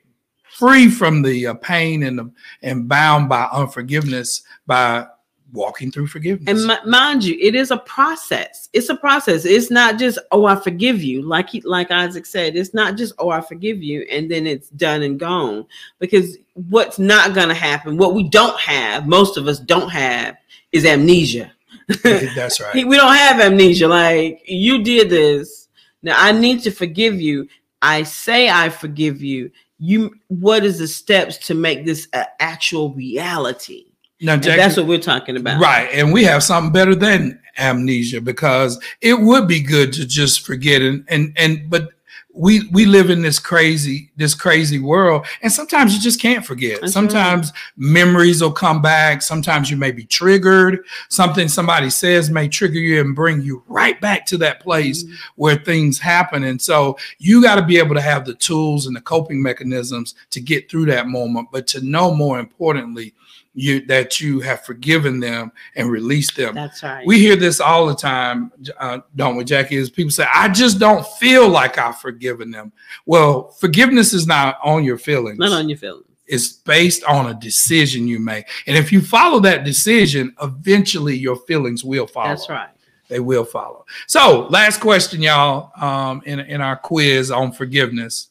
free 0.44 0.88
from 0.88 1.20
the 1.20 1.49
uh, 1.49 1.55
pain 1.55 2.05
and 2.05 2.32
and 2.62 2.89
bound 2.89 3.29
by 3.29 3.48
unforgiveness 3.53 4.44
by 4.67 5.06
walking 5.53 5.91
through 5.91 6.06
forgiveness. 6.06 6.49
And 6.49 6.91
mind 6.91 7.25
you, 7.25 7.37
it 7.41 7.55
is 7.55 7.71
a 7.71 7.77
process. 7.79 8.69
It's 8.73 8.89
a 8.89 8.97
process. 8.97 9.44
It's 9.44 9.71
not 9.71 9.99
just 9.99 10.19
oh 10.31 10.47
I 10.47 10.56
forgive 10.56 11.03
you, 11.03 11.23
like 11.23 11.51
he, 11.51 11.61
like 11.63 11.91
Isaac 11.91 12.27
said. 12.27 12.56
It's 12.56 12.75
not 12.75 12.97
just 12.97 13.15
oh 13.19 13.31
I 13.31 13.41
forgive 13.41 13.82
you 13.82 14.06
and 14.11 14.31
then 14.31 14.47
it's 14.47 14.71
done 14.71 15.03
and 15.03 15.19
gone. 15.19 15.67
Because 15.99 16.39
what's 16.55 16.99
not 16.99 17.35
going 17.35 17.49
to 17.49 17.55
happen, 17.55 17.97
what 17.97 18.15
we 18.15 18.29
don't 18.29 18.59
have, 18.59 19.06
most 19.06 19.37
of 19.37 19.47
us 19.47 19.61
don't 19.61 19.91
have, 19.91 20.37
is 20.73 20.85
amnesia. 20.85 21.53
Mm-hmm, 21.91 22.35
that's 22.35 22.61
right. 22.75 22.87
we 22.87 22.97
don't 22.97 23.15
have 23.15 23.41
amnesia. 23.41 23.89
Like 23.89 24.43
you 24.47 24.82
did 24.82 25.11
this. 25.11 25.69
Now 26.03 26.17
I 26.19 26.32
need 26.32 26.63
to 26.63 26.71
forgive 26.71 27.21
you. 27.21 27.49
I 27.82 28.05
say 28.05 28.49
I 28.49 28.69
forgive 28.71 29.23
you. 29.23 29.51
You. 29.79 30.15
What 30.29 30.65
is 30.65 30.79
the 30.79 30.89
steps 30.89 31.37
to 31.49 31.55
make 31.55 31.85
this 31.85 32.09
an 32.13 32.27
actual 32.39 32.94
reality? 32.94 33.92
Now, 34.22 34.36
that's 34.36 34.76
what 34.76 34.86
we're 34.86 35.00
talking 35.00 35.36
about. 35.36 35.60
Right. 35.60 35.88
And 35.93 36.12
we 36.12 36.24
have 36.24 36.43
something 36.43 36.72
better 36.72 36.94
than 36.94 37.41
amnesia 37.58 38.20
because 38.20 38.82
it 39.00 39.20
would 39.20 39.46
be 39.46 39.60
good 39.60 39.93
to 39.93 40.06
just 40.06 40.46
forget 40.46 40.81
and 40.81 41.05
and 41.08 41.34
and 41.36 41.69
but 41.69 41.91
we 42.34 42.67
we 42.70 42.86
live 42.86 43.10
in 43.10 43.20
this 43.20 43.38
crazy 43.38 44.10
this 44.17 44.34
crazy 44.34 44.79
world 44.79 45.26
and 45.43 45.52
sometimes 45.52 45.94
you 45.94 46.00
just 46.00 46.20
can't 46.20 46.46
forget 46.46 46.81
that's 46.81 46.93
sometimes 46.93 47.50
right. 47.50 47.58
memories 47.76 48.41
will 48.41 48.52
come 48.52 48.81
back 48.81 49.20
sometimes 49.20 49.70
you 49.70 49.76
may 49.76 49.93
be 49.93 50.05
triggered 50.05 50.79
something 51.10 51.46
somebody 51.46 51.91
says 51.91 52.31
may 52.31 52.48
trigger 52.48 52.79
you 52.79 53.00
and 53.00 53.14
bring 53.14 53.43
you 53.43 53.62
right 53.69 54.00
back 54.00 54.24
to 54.24 54.38
that 54.38 54.60
place 54.60 55.05
mm-hmm. 55.05 55.14
where 55.36 55.56
things 55.56 55.98
happen 55.98 56.44
and 56.44 56.60
so 56.60 56.96
you 57.19 57.43
got 57.43 57.56
to 57.56 57.62
be 57.62 57.76
able 57.76 57.94
to 57.94 58.00
have 58.00 58.24
the 58.24 58.34
tools 58.34 58.86
and 58.86 58.96
the 58.96 59.00
coping 59.02 59.43
mechanisms 59.43 60.14
to 60.31 60.41
get 60.41 60.70
through 60.70 60.86
that 60.86 61.08
moment 61.08 61.48
but 61.52 61.67
to 61.67 61.82
know 61.82 62.14
more 62.14 62.38
importantly 62.38 63.12
you 63.55 63.85
that 63.87 64.21
you 64.21 64.41
have 64.41 64.65
forgiven 64.65 65.21
them 65.21 65.53
and 65.77 65.91
released 65.91 66.37
them. 66.37 66.55
That's 66.55 66.82
right. 66.82 67.06
We 67.06 67.19
hear 67.19 67.37
this 67.37 67.61
all 67.61 67.87
the 67.87 67.94
time, 67.94 68.51
uh, 68.79 69.01
don't 69.17 69.37
we, 69.37 69.44
Jackie? 69.44 69.77
Is 69.77 69.91
people 69.91 70.11
say, 70.11 70.27
"I 70.32 70.49
just 70.49 70.79
don't 70.79 71.06
feel 71.19 71.49
like 71.49 71.79
I've 71.79 71.99
forgiven 71.99 72.51
them." 72.51 72.73
Well, 73.05 73.51
forgiveness 73.61 74.13
is 74.13 74.27
not 74.27 74.59
on 74.65 74.85
your 74.85 74.99
feelings. 74.99 75.39
Not 75.39 75.53
on 75.53 75.69
your 75.69 75.79
feelings. 75.79 76.06
It's 76.27 76.49
based 76.49 77.05
on 77.05 77.27
a 77.27 77.35
decision 77.35 78.06
you 78.09 78.19
make, 78.19 78.47
and 78.67 78.77
if 78.77 78.91
you 78.91 79.03
follow 79.03 79.39
that 79.41 79.65
decision, 79.65 80.35
eventually 80.41 81.17
your 81.17 81.37
feelings 81.37 81.85
will 81.85 82.06
follow. 82.06 82.29
That's 82.29 82.49
right. 82.49 82.71
They 83.09 83.21
will 83.21 83.44
follow. 83.44 83.85
So, 84.06 84.47
last 84.49 84.81
question, 84.81 85.21
y'all, 85.21 85.71
um, 85.82 86.23
in 86.25 86.41
in 86.41 86.63
our 86.63 86.77
quiz 86.77 87.31
on 87.31 87.53
forgiveness. 87.53 88.29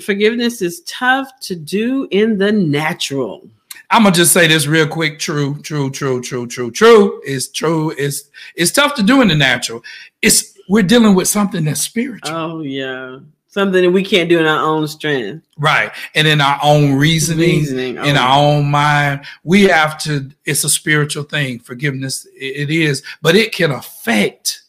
Forgiveness 0.00 0.60
is 0.60 0.80
tough 0.80 1.28
to 1.42 1.54
do 1.54 2.08
in 2.10 2.36
the 2.36 2.50
natural. 2.50 3.48
I'm 3.94 4.02
gonna 4.02 4.12
just 4.12 4.32
say 4.32 4.48
this 4.48 4.66
real 4.66 4.88
quick. 4.88 5.20
True, 5.20 5.62
true, 5.62 5.88
true, 5.88 6.20
true, 6.20 6.48
true, 6.48 6.72
true. 6.72 7.22
Is 7.24 7.48
true. 7.48 7.94
It's 7.96 8.28
it's 8.56 8.72
tough 8.72 8.96
to 8.96 9.04
do 9.04 9.22
in 9.22 9.28
the 9.28 9.36
natural. 9.36 9.84
It's 10.20 10.58
we're 10.68 10.82
dealing 10.82 11.14
with 11.14 11.28
something 11.28 11.64
that's 11.64 11.82
spiritual. 11.82 12.36
Oh 12.36 12.60
yeah. 12.62 13.20
Something 13.46 13.84
that 13.84 13.90
we 13.92 14.02
can't 14.02 14.28
do 14.28 14.40
in 14.40 14.46
our 14.46 14.64
own 14.64 14.88
strength. 14.88 15.46
Right. 15.56 15.92
And 16.16 16.26
in 16.26 16.40
our 16.40 16.58
own 16.60 16.94
reasoning, 16.94 17.60
reasoning. 17.60 17.96
in 17.98 18.16
oh. 18.16 18.20
our 18.20 18.36
own 18.36 18.68
mind. 18.68 19.26
We 19.44 19.62
have 19.68 19.96
to, 19.98 20.28
it's 20.44 20.64
a 20.64 20.68
spiritual 20.68 21.22
thing. 21.22 21.60
Forgiveness, 21.60 22.26
it 22.34 22.70
is, 22.70 23.00
but 23.22 23.36
it 23.36 23.52
can 23.52 23.70
affect 23.70 24.64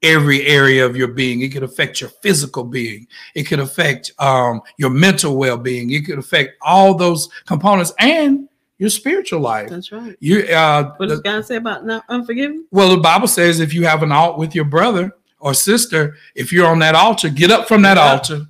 every 0.00 0.46
area 0.46 0.86
of 0.86 0.96
your 0.96 1.08
being. 1.08 1.40
It 1.40 1.52
could 1.52 1.64
affect 1.64 2.00
your 2.00 2.10
physical 2.22 2.62
being. 2.62 3.08
It 3.34 3.48
could 3.48 3.58
affect 3.58 4.12
um, 4.20 4.60
your 4.76 4.90
mental 4.90 5.36
well-being. 5.36 5.90
It 5.90 6.06
could 6.06 6.20
affect 6.20 6.56
all 6.62 6.94
those 6.94 7.28
components 7.46 7.92
and 7.98 8.46
your 8.80 8.88
spiritual 8.88 9.40
life. 9.40 9.68
That's 9.68 9.92
right. 9.92 10.16
You. 10.20 10.40
Uh, 10.44 10.94
what 10.96 11.10
does 11.10 11.20
God 11.20 11.44
say 11.44 11.56
about 11.56 11.84
not 11.84 12.02
unforgiving? 12.08 12.64
Well, 12.70 12.88
the 12.88 12.96
Bible 12.96 13.28
says 13.28 13.60
if 13.60 13.74
you 13.74 13.84
have 13.84 14.02
an 14.02 14.10
alt 14.10 14.38
with 14.38 14.54
your 14.54 14.64
brother 14.64 15.14
or 15.38 15.52
sister, 15.52 16.16
if 16.34 16.50
you're 16.50 16.66
on 16.66 16.78
that 16.78 16.94
altar, 16.94 17.28
get 17.28 17.50
up 17.50 17.68
from 17.68 17.82
that 17.82 17.98
yeah. 17.98 18.10
altar, 18.10 18.46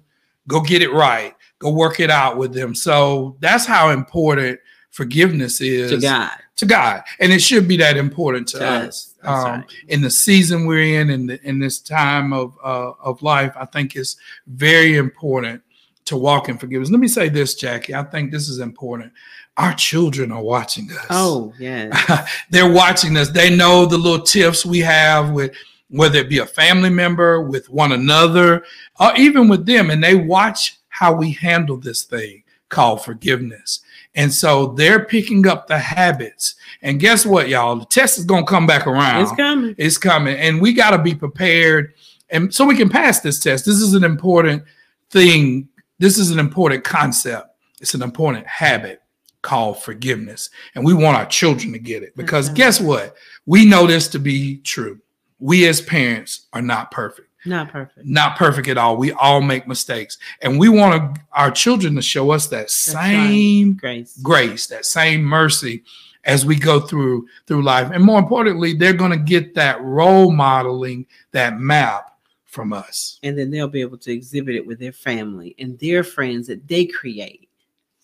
go 0.46 0.60
get 0.60 0.82
it 0.82 0.92
right, 0.92 1.34
go 1.58 1.72
work 1.72 1.98
it 1.98 2.10
out 2.10 2.36
with 2.36 2.54
them. 2.54 2.76
So 2.76 3.36
that's 3.40 3.66
how 3.66 3.90
important 3.90 4.60
forgiveness 4.90 5.60
is 5.60 5.90
to 5.90 5.98
God. 5.98 6.30
To 6.56 6.66
God, 6.66 7.02
and 7.18 7.32
it 7.32 7.42
should 7.42 7.66
be 7.66 7.78
that 7.78 7.96
important 7.96 8.46
to 8.48 8.58
yes, 8.58 8.86
us 8.86 9.14
um, 9.24 9.44
right. 9.44 9.64
in 9.88 10.02
the 10.02 10.10
season 10.10 10.66
we're 10.66 11.00
in, 11.00 11.10
in 11.10 11.26
the, 11.26 11.42
in 11.42 11.58
this 11.58 11.80
time 11.80 12.32
of 12.32 12.56
uh, 12.62 12.92
of 13.02 13.20
life. 13.22 13.52
I 13.56 13.64
think 13.64 13.96
it's 13.96 14.16
very 14.46 14.96
important 14.96 15.62
to 16.04 16.16
walk 16.16 16.48
in 16.48 16.58
forgiveness. 16.58 16.90
Let 16.90 17.00
me 17.00 17.08
say 17.08 17.28
this, 17.28 17.54
Jackie. 17.54 17.94
I 17.94 18.02
think 18.02 18.30
this 18.30 18.48
is 18.48 18.58
important. 18.58 19.12
Our 19.56 19.74
children 19.74 20.32
are 20.32 20.42
watching 20.42 20.90
us. 20.90 21.06
Oh, 21.10 21.52
yeah. 21.58 22.26
They're 22.50 22.72
watching 22.72 23.16
us. 23.16 23.30
They 23.30 23.54
know 23.54 23.84
the 23.84 23.98
little 23.98 24.24
tips 24.24 24.64
we 24.64 24.78
have 24.80 25.32
with 25.32 25.52
whether 25.90 26.20
it 26.20 26.28
be 26.28 26.38
a 26.38 26.46
family 26.46 26.90
member, 26.90 27.42
with 27.42 27.68
one 27.68 27.92
another, 27.92 28.64
or 28.98 29.14
even 29.16 29.48
with 29.48 29.66
them, 29.66 29.90
and 29.90 30.02
they 30.02 30.14
watch 30.14 30.78
how 30.88 31.12
we 31.12 31.32
handle 31.32 31.76
this 31.76 32.04
thing 32.04 32.42
called 32.68 33.04
forgiveness. 33.04 33.80
And 34.14 34.32
so 34.32 34.66
they're 34.66 35.04
picking 35.04 35.46
up 35.46 35.66
the 35.66 35.78
habits. 35.78 36.54
And 36.82 37.00
guess 37.00 37.26
what, 37.26 37.48
y'all? 37.48 37.76
The 37.76 37.86
test 37.86 38.18
is 38.18 38.24
going 38.24 38.44
to 38.44 38.50
come 38.50 38.66
back 38.66 38.86
around. 38.86 39.22
It's 39.22 39.32
coming. 39.32 39.74
It's 39.78 39.98
coming. 39.98 40.36
And 40.36 40.60
we 40.60 40.72
got 40.72 40.90
to 40.90 40.98
be 40.98 41.14
prepared. 41.14 41.94
And 42.30 42.52
so 42.52 42.64
we 42.64 42.76
can 42.76 42.88
pass 42.88 43.20
this 43.20 43.38
test. 43.38 43.64
This 43.64 43.76
is 43.80 43.94
an 43.94 44.04
important 44.04 44.64
thing. 45.10 45.68
This 45.98 46.18
is 46.18 46.30
an 46.30 46.38
important 46.38 46.84
concept. 46.84 47.48
It's 47.80 47.94
an 47.94 48.02
important 48.02 48.46
habit 48.46 48.99
called 49.42 49.82
forgiveness. 49.82 50.50
And 50.74 50.84
we 50.84 50.94
want 50.94 51.16
our 51.16 51.26
children 51.26 51.72
to 51.72 51.78
get 51.78 52.02
it 52.02 52.16
because 52.16 52.48
okay. 52.48 52.56
guess 52.56 52.80
what? 52.80 53.16
We 53.46 53.64
know 53.64 53.86
this 53.86 54.08
to 54.08 54.18
be 54.18 54.58
true. 54.58 55.00
We 55.38 55.66
as 55.66 55.80
parents 55.80 56.46
are 56.52 56.62
not 56.62 56.90
perfect. 56.90 57.28
Not 57.46 57.70
perfect. 57.70 58.06
Not 58.06 58.36
perfect 58.36 58.68
at 58.68 58.76
all. 58.76 58.96
We 58.96 59.12
all 59.12 59.40
make 59.40 59.66
mistakes. 59.66 60.18
And 60.42 60.58
we 60.58 60.68
want 60.68 61.18
our 61.32 61.50
children 61.50 61.94
to 61.96 62.02
show 62.02 62.30
us 62.30 62.48
that 62.48 62.62
That's 62.62 62.74
same 62.74 63.70
right. 63.70 63.80
grace. 63.80 64.18
grace, 64.22 64.66
that 64.66 64.84
same 64.84 65.22
mercy 65.22 65.82
as 66.24 66.44
we 66.44 66.56
go 66.56 66.80
through 66.80 67.26
through 67.46 67.62
life. 67.62 67.90
And 67.92 68.04
more 68.04 68.18
importantly, 68.18 68.74
they're 68.74 68.92
going 68.92 69.12
to 69.12 69.16
get 69.16 69.54
that 69.54 69.80
role 69.80 70.30
modeling, 70.30 71.06
that 71.32 71.58
map 71.58 72.18
from 72.44 72.72
us. 72.72 73.18
And 73.22 73.38
then 73.38 73.50
they'll 73.50 73.68
be 73.68 73.80
able 73.80 73.98
to 73.98 74.12
exhibit 74.12 74.56
it 74.56 74.66
with 74.66 74.78
their 74.78 74.92
family 74.92 75.54
and 75.58 75.78
their 75.78 76.04
friends 76.04 76.46
that 76.48 76.66
they 76.68 76.84
create. 76.84 77.48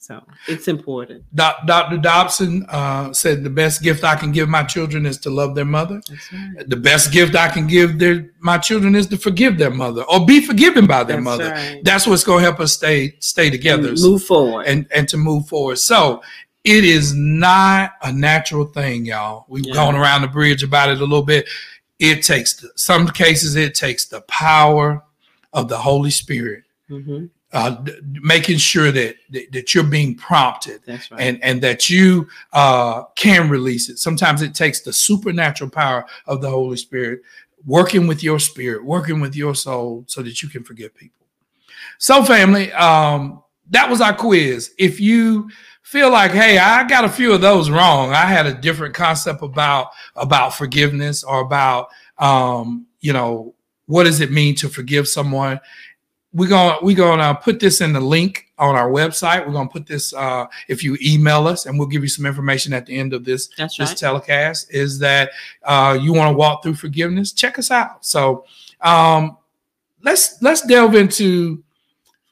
So 0.06 0.22
it's 0.46 0.68
important. 0.68 1.24
Dr. 1.34 1.98
Dobson 1.98 2.64
uh, 2.68 3.12
said 3.12 3.42
the 3.42 3.50
best 3.50 3.82
gift 3.82 4.04
I 4.04 4.14
can 4.14 4.30
give 4.30 4.48
my 4.48 4.62
children 4.62 5.04
is 5.04 5.18
to 5.18 5.30
love 5.30 5.56
their 5.56 5.64
mother. 5.64 6.00
Right. 6.32 6.68
The 6.68 6.76
best 6.76 7.10
gift 7.10 7.34
I 7.34 7.48
can 7.48 7.66
give 7.66 7.98
their 7.98 8.30
my 8.38 8.56
children 8.58 8.94
is 8.94 9.08
to 9.08 9.18
forgive 9.18 9.58
their 9.58 9.72
mother 9.72 10.04
or 10.04 10.24
be 10.24 10.46
forgiven 10.46 10.86
by 10.86 11.02
their 11.02 11.16
That's 11.16 11.24
mother. 11.24 11.50
Right. 11.50 11.80
That's 11.82 12.06
what's 12.06 12.22
going 12.22 12.38
to 12.38 12.44
help 12.44 12.60
us 12.60 12.72
stay 12.72 13.16
stay 13.18 13.50
together, 13.50 13.88
and 13.88 14.00
move 14.00 14.22
forward, 14.22 14.66
and 14.66 14.86
and 14.94 15.08
to 15.08 15.16
move 15.16 15.48
forward. 15.48 15.78
So 15.78 16.22
it 16.62 16.84
is 16.84 17.12
not 17.12 17.94
a 18.00 18.12
natural 18.12 18.66
thing, 18.66 19.06
y'all. 19.06 19.44
We've 19.48 19.66
yeah. 19.66 19.74
gone 19.74 19.96
around 19.96 20.22
the 20.22 20.28
bridge 20.28 20.62
about 20.62 20.88
it 20.88 20.98
a 20.98 21.04
little 21.04 21.24
bit. 21.24 21.48
It 21.98 22.22
takes 22.22 22.64
some 22.76 23.08
cases 23.08 23.56
it 23.56 23.74
takes 23.74 24.04
the 24.04 24.20
power 24.20 25.02
of 25.52 25.68
the 25.68 25.78
Holy 25.78 26.12
Spirit. 26.12 26.62
Mm-hmm 26.88 27.26
uh, 27.56 27.82
making 28.20 28.58
sure 28.58 28.92
that, 28.92 29.16
that, 29.30 29.50
that 29.50 29.74
you're 29.74 29.82
being 29.82 30.14
prompted 30.14 30.82
right. 30.86 31.08
and 31.18 31.42
and 31.42 31.62
that 31.62 31.88
you 31.88 32.28
uh, 32.52 33.04
can 33.14 33.48
release 33.48 33.88
it. 33.88 33.98
Sometimes 33.98 34.42
it 34.42 34.54
takes 34.54 34.82
the 34.82 34.92
supernatural 34.92 35.70
power 35.70 36.04
of 36.26 36.42
the 36.42 36.50
Holy 36.50 36.76
Spirit 36.76 37.22
working 37.64 38.06
with 38.06 38.22
your 38.22 38.38
spirit, 38.38 38.84
working 38.84 39.20
with 39.20 39.34
your 39.34 39.54
soul, 39.54 40.04
so 40.06 40.20
that 40.22 40.42
you 40.42 40.50
can 40.50 40.64
forgive 40.64 40.94
people. 40.94 41.26
So, 41.96 42.22
family, 42.24 42.70
um, 42.72 43.42
that 43.70 43.88
was 43.88 44.02
our 44.02 44.14
quiz. 44.14 44.74
If 44.78 45.00
you 45.00 45.48
feel 45.80 46.10
like, 46.10 46.32
hey, 46.32 46.58
I 46.58 46.86
got 46.86 47.06
a 47.06 47.08
few 47.08 47.32
of 47.32 47.40
those 47.40 47.70
wrong, 47.70 48.10
I 48.12 48.26
had 48.26 48.44
a 48.44 48.52
different 48.52 48.94
concept 48.94 49.42
about 49.42 49.92
about 50.14 50.54
forgiveness 50.54 51.24
or 51.24 51.40
about 51.40 51.88
um, 52.18 52.86
you 53.00 53.14
know 53.14 53.54
what 53.86 54.04
does 54.04 54.20
it 54.20 54.32
mean 54.32 54.54
to 54.56 54.68
forgive 54.68 55.08
someone 55.08 55.60
we're 56.36 56.48
gonna 56.50 56.76
we're 56.82 56.96
gonna 56.96 57.34
put 57.34 57.58
this 57.58 57.80
in 57.80 57.94
the 57.94 58.00
link 58.00 58.52
on 58.58 58.76
our 58.76 58.90
website. 58.90 59.46
We're 59.46 59.54
gonna 59.54 59.70
put 59.70 59.86
this 59.86 60.12
uh, 60.12 60.46
if 60.68 60.84
you 60.84 60.98
email 61.02 61.48
us, 61.48 61.64
and 61.64 61.78
we'll 61.78 61.88
give 61.88 62.02
you 62.02 62.08
some 62.08 62.26
information 62.26 62.74
at 62.74 62.84
the 62.84 62.96
end 62.96 63.14
of 63.14 63.24
this 63.24 63.48
That's 63.56 63.78
this 63.78 63.90
right. 63.90 63.96
telecast. 63.96 64.72
Is 64.72 64.98
that 64.98 65.30
uh, 65.64 65.98
you 66.00 66.12
want 66.12 66.32
to 66.32 66.36
walk 66.36 66.62
through 66.62 66.74
forgiveness? 66.74 67.32
Check 67.32 67.58
us 67.58 67.70
out. 67.70 68.04
So 68.04 68.44
um, 68.82 69.38
let's 70.02 70.40
let's 70.42 70.60
delve 70.60 70.94
into 70.94 71.64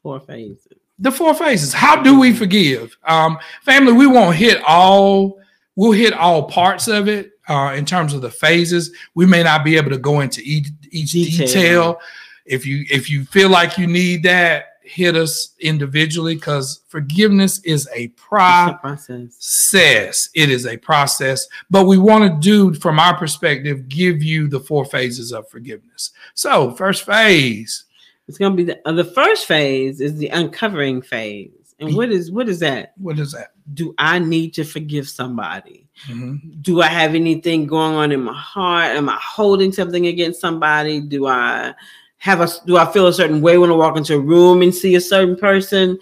four 0.02 0.20
phases. 0.20 0.68
The 0.98 1.10
four 1.10 1.34
phases. 1.34 1.72
How 1.72 2.02
do 2.02 2.20
we 2.20 2.34
forgive? 2.34 2.96
Um, 3.04 3.38
family, 3.62 3.92
we 3.92 4.06
won't 4.06 4.36
hit 4.36 4.62
all. 4.66 5.40
We'll 5.76 5.92
hit 5.92 6.12
all 6.12 6.44
parts 6.44 6.88
of 6.88 7.08
it 7.08 7.32
uh, 7.48 7.74
in 7.74 7.86
terms 7.86 8.12
of 8.12 8.20
the 8.20 8.30
phases. 8.30 8.94
We 9.14 9.24
may 9.24 9.42
not 9.42 9.64
be 9.64 9.76
able 9.76 9.90
to 9.90 9.98
go 9.98 10.20
into 10.20 10.42
each, 10.44 10.68
each 10.90 11.12
detail. 11.12 11.46
detail 11.46 12.00
if 12.44 12.66
you 12.66 12.84
if 12.90 13.08
you 13.08 13.24
feel 13.24 13.48
like 13.48 13.78
you 13.78 13.86
need 13.86 14.22
that, 14.24 14.74
hit 14.84 15.16
us 15.16 15.54
individually 15.60 16.34
because 16.34 16.82
forgiveness 16.88 17.58
is 17.60 17.88
a, 17.94 18.08
pro- 18.08 18.76
process. 18.80 20.28
It 20.34 20.50
is 20.50 20.66
a 20.66 20.76
process, 20.76 21.46
but 21.70 21.86
we 21.86 21.98
want 21.98 22.30
to 22.30 22.38
do, 22.40 22.74
from 22.74 23.00
our 23.00 23.16
perspective, 23.16 23.88
give 23.88 24.22
you 24.22 24.46
the 24.46 24.60
four 24.60 24.84
phases 24.84 25.32
of 25.32 25.48
forgiveness. 25.48 26.10
So, 26.34 26.72
first 26.72 27.04
phase. 27.04 27.84
It's 28.28 28.38
going 28.38 28.52
to 28.52 28.56
be 28.56 28.64
the, 28.64 28.88
uh, 28.88 28.92
the 28.92 29.04
first 29.04 29.46
phase 29.46 30.00
is 30.00 30.16
the 30.16 30.28
uncovering 30.28 31.02
phase. 31.02 31.50
And 31.80 31.94
what 31.96 32.10
is 32.10 32.30
what 32.30 32.48
is 32.48 32.60
that? 32.60 32.94
What 32.98 33.18
is 33.18 33.32
that? 33.32 33.48
Do 33.74 33.94
I 33.98 34.18
need 34.18 34.54
to 34.54 34.64
forgive 34.64 35.08
somebody? 35.08 35.88
Mm-hmm. 36.08 36.60
Do 36.60 36.80
I 36.80 36.86
have 36.86 37.14
anything 37.14 37.66
going 37.66 37.94
on 37.94 38.12
in 38.12 38.22
my 38.22 38.32
heart? 38.32 38.92
Am 38.96 39.08
I 39.08 39.18
holding 39.20 39.72
something 39.72 40.06
against 40.06 40.40
somebody? 40.40 41.00
Do 41.00 41.26
I 41.26 41.74
have 42.24 42.40
a 42.40 42.48
do 42.64 42.78
I 42.78 42.90
feel 42.90 43.06
a 43.06 43.12
certain 43.12 43.42
way 43.42 43.58
when 43.58 43.70
I 43.70 43.74
walk 43.74 43.98
into 43.98 44.14
a 44.14 44.18
room 44.18 44.62
and 44.62 44.74
see 44.74 44.94
a 44.94 45.00
certain 45.00 45.36
person? 45.36 45.98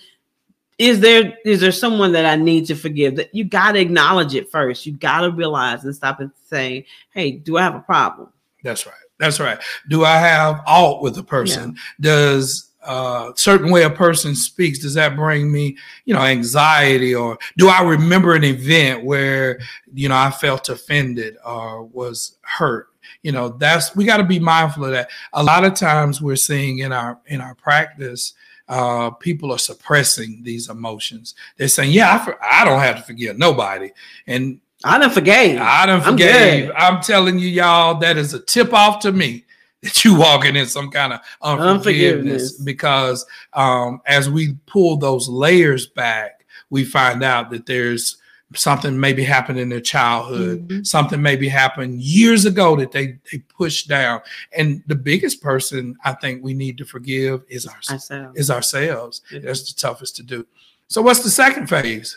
Is 0.79 1.01
there 1.01 1.37
is 1.45 1.61
there 1.61 1.73
someone 1.73 2.13
that 2.13 2.25
I 2.25 2.37
need 2.37 2.65
to 2.67 2.77
forgive? 2.77 3.17
That 3.17 3.35
you 3.35 3.43
got 3.43 3.73
to 3.73 3.81
acknowledge 3.81 4.37
it 4.37 4.49
first. 4.49 4.87
You 4.87 4.93
got 4.93 5.23
to 5.23 5.33
realize 5.33 5.85
and 5.85 5.93
stop 5.93 6.21
and 6.21 6.31
say, 6.45 6.87
"Hey, 7.11 7.33
do 7.33 7.57
I 7.57 7.63
have 7.63 7.75
a 7.75 7.81
problem?" 7.81 8.29
That's 8.63 8.87
right. 8.87 8.95
That's 9.19 9.41
right. 9.41 9.59
Do 9.89 10.05
I 10.05 10.17
have 10.17 10.63
alt 10.65 11.03
with 11.03 11.19
a 11.19 11.25
person? 11.25 11.71
Yeah. 11.71 12.13
Does 12.13 12.71
uh, 12.85 13.33
certain 13.35 13.73
way 13.73 13.83
a 13.83 13.91
person 13.91 14.37
speaks 14.37 14.79
does 14.79 14.95
that 14.95 15.15
bring 15.15 15.53
me 15.53 15.77
you 16.05 16.13
know 16.13 16.21
anxiety 16.21 17.15
or 17.15 17.39
do 17.57 17.69
i 17.69 17.81
remember 17.81 18.35
an 18.35 18.43
event 18.43 19.05
where 19.05 19.61
you 19.95 20.09
know 20.09 20.17
i 20.17 20.29
felt 20.33 20.69
offended 20.69 21.37
or 21.47 21.85
was 21.85 22.39
hurt 22.41 22.92
you 23.23 23.33
know 23.33 23.49
that's 23.49 23.95
we 23.97 24.05
got 24.05 24.19
to 24.19 24.25
be 24.25 24.39
mindful 24.39 24.85
of 24.85 24.93
that. 24.93 25.11
A 25.33 25.43
lot 25.43 25.65
of 25.65 25.75
times 25.75 26.21
we're 26.21 26.37
seeing 26.37 26.79
in 26.79 26.93
our 26.93 27.19
in 27.27 27.41
our 27.41 27.55
practice 27.55 28.35
uh, 28.69 29.11
people 29.11 29.53
are 29.53 29.59
suppressing 29.59 30.43
these 30.43 30.69
emotions. 30.69 31.35
They're 31.57 31.69
saying 31.69 31.93
yeah 31.93 32.15
I, 32.15 32.25
for, 32.25 32.45
I 32.45 32.65
don't 32.65 32.81
have 32.81 32.97
to 32.97 33.03
forgive 33.03 33.39
nobody. 33.39 33.91
And 34.27 34.61
i 34.85 34.99
don't 34.99 35.13
forgave. 35.13 35.61
I 35.61 35.87
don't 35.87 36.03
forgave. 36.03 36.71
I'm, 36.77 36.97
I'm 36.97 37.03
telling 37.03 37.39
you 37.39 37.49
y'all 37.49 37.99
that 38.01 38.17
is 38.17 38.35
a 38.35 38.41
tip 38.41 38.73
off 38.73 39.01
to 39.01 39.13
me 39.13 39.45
that 39.83 40.05
you 40.05 40.15
walking 40.15 40.57
in 40.57 40.67
some 40.67 40.91
kind 40.91 41.13
of 41.13 41.21
unforgiveness, 41.43 42.53
unforgiveness. 42.53 42.53
because 42.61 43.27
um, 43.53 44.01
as 44.07 44.31
we 44.31 44.55
pull 44.67 44.97
those 44.97 45.29
layers 45.29 45.87
back 45.87 46.43
we 46.73 46.85
find 46.85 47.23
out 47.23 47.51
that 47.51 47.67
there's 47.67 48.17
something 48.55 48.99
maybe 48.99 49.23
happened 49.23 49.59
in 49.59 49.69
their 49.69 49.81
childhood. 49.81 50.69
Mm-hmm. 50.69 50.83
something 50.85 51.21
maybe 51.21 51.49
happened 51.49 52.01
years 52.01 52.45
ago 52.45 52.77
that 52.77 52.93
they 52.93 53.19
they 53.31 53.39
pushed 53.39 53.89
down. 53.89 54.21
And 54.57 54.83
the 54.87 54.95
biggest 54.95 55.43
person 55.43 55.97
i 56.05 56.13
think 56.13 56.43
we 56.43 56.55
need 56.55 56.79
to 56.79 56.85
forgive 56.85 57.43
is 57.49 57.67
our, 57.67 57.81
ourselves. 57.91 58.39
is 58.39 58.51
ourselves. 58.51 59.23
Mm-hmm. 59.31 59.47
that's 59.47 59.73
the 59.73 59.81
toughest 59.81 60.17
to 60.17 60.23
do. 60.23 60.47
So 60.89 61.03
what's 61.03 61.23
the 61.23 61.31
second 61.31 61.69
phase? 61.69 62.17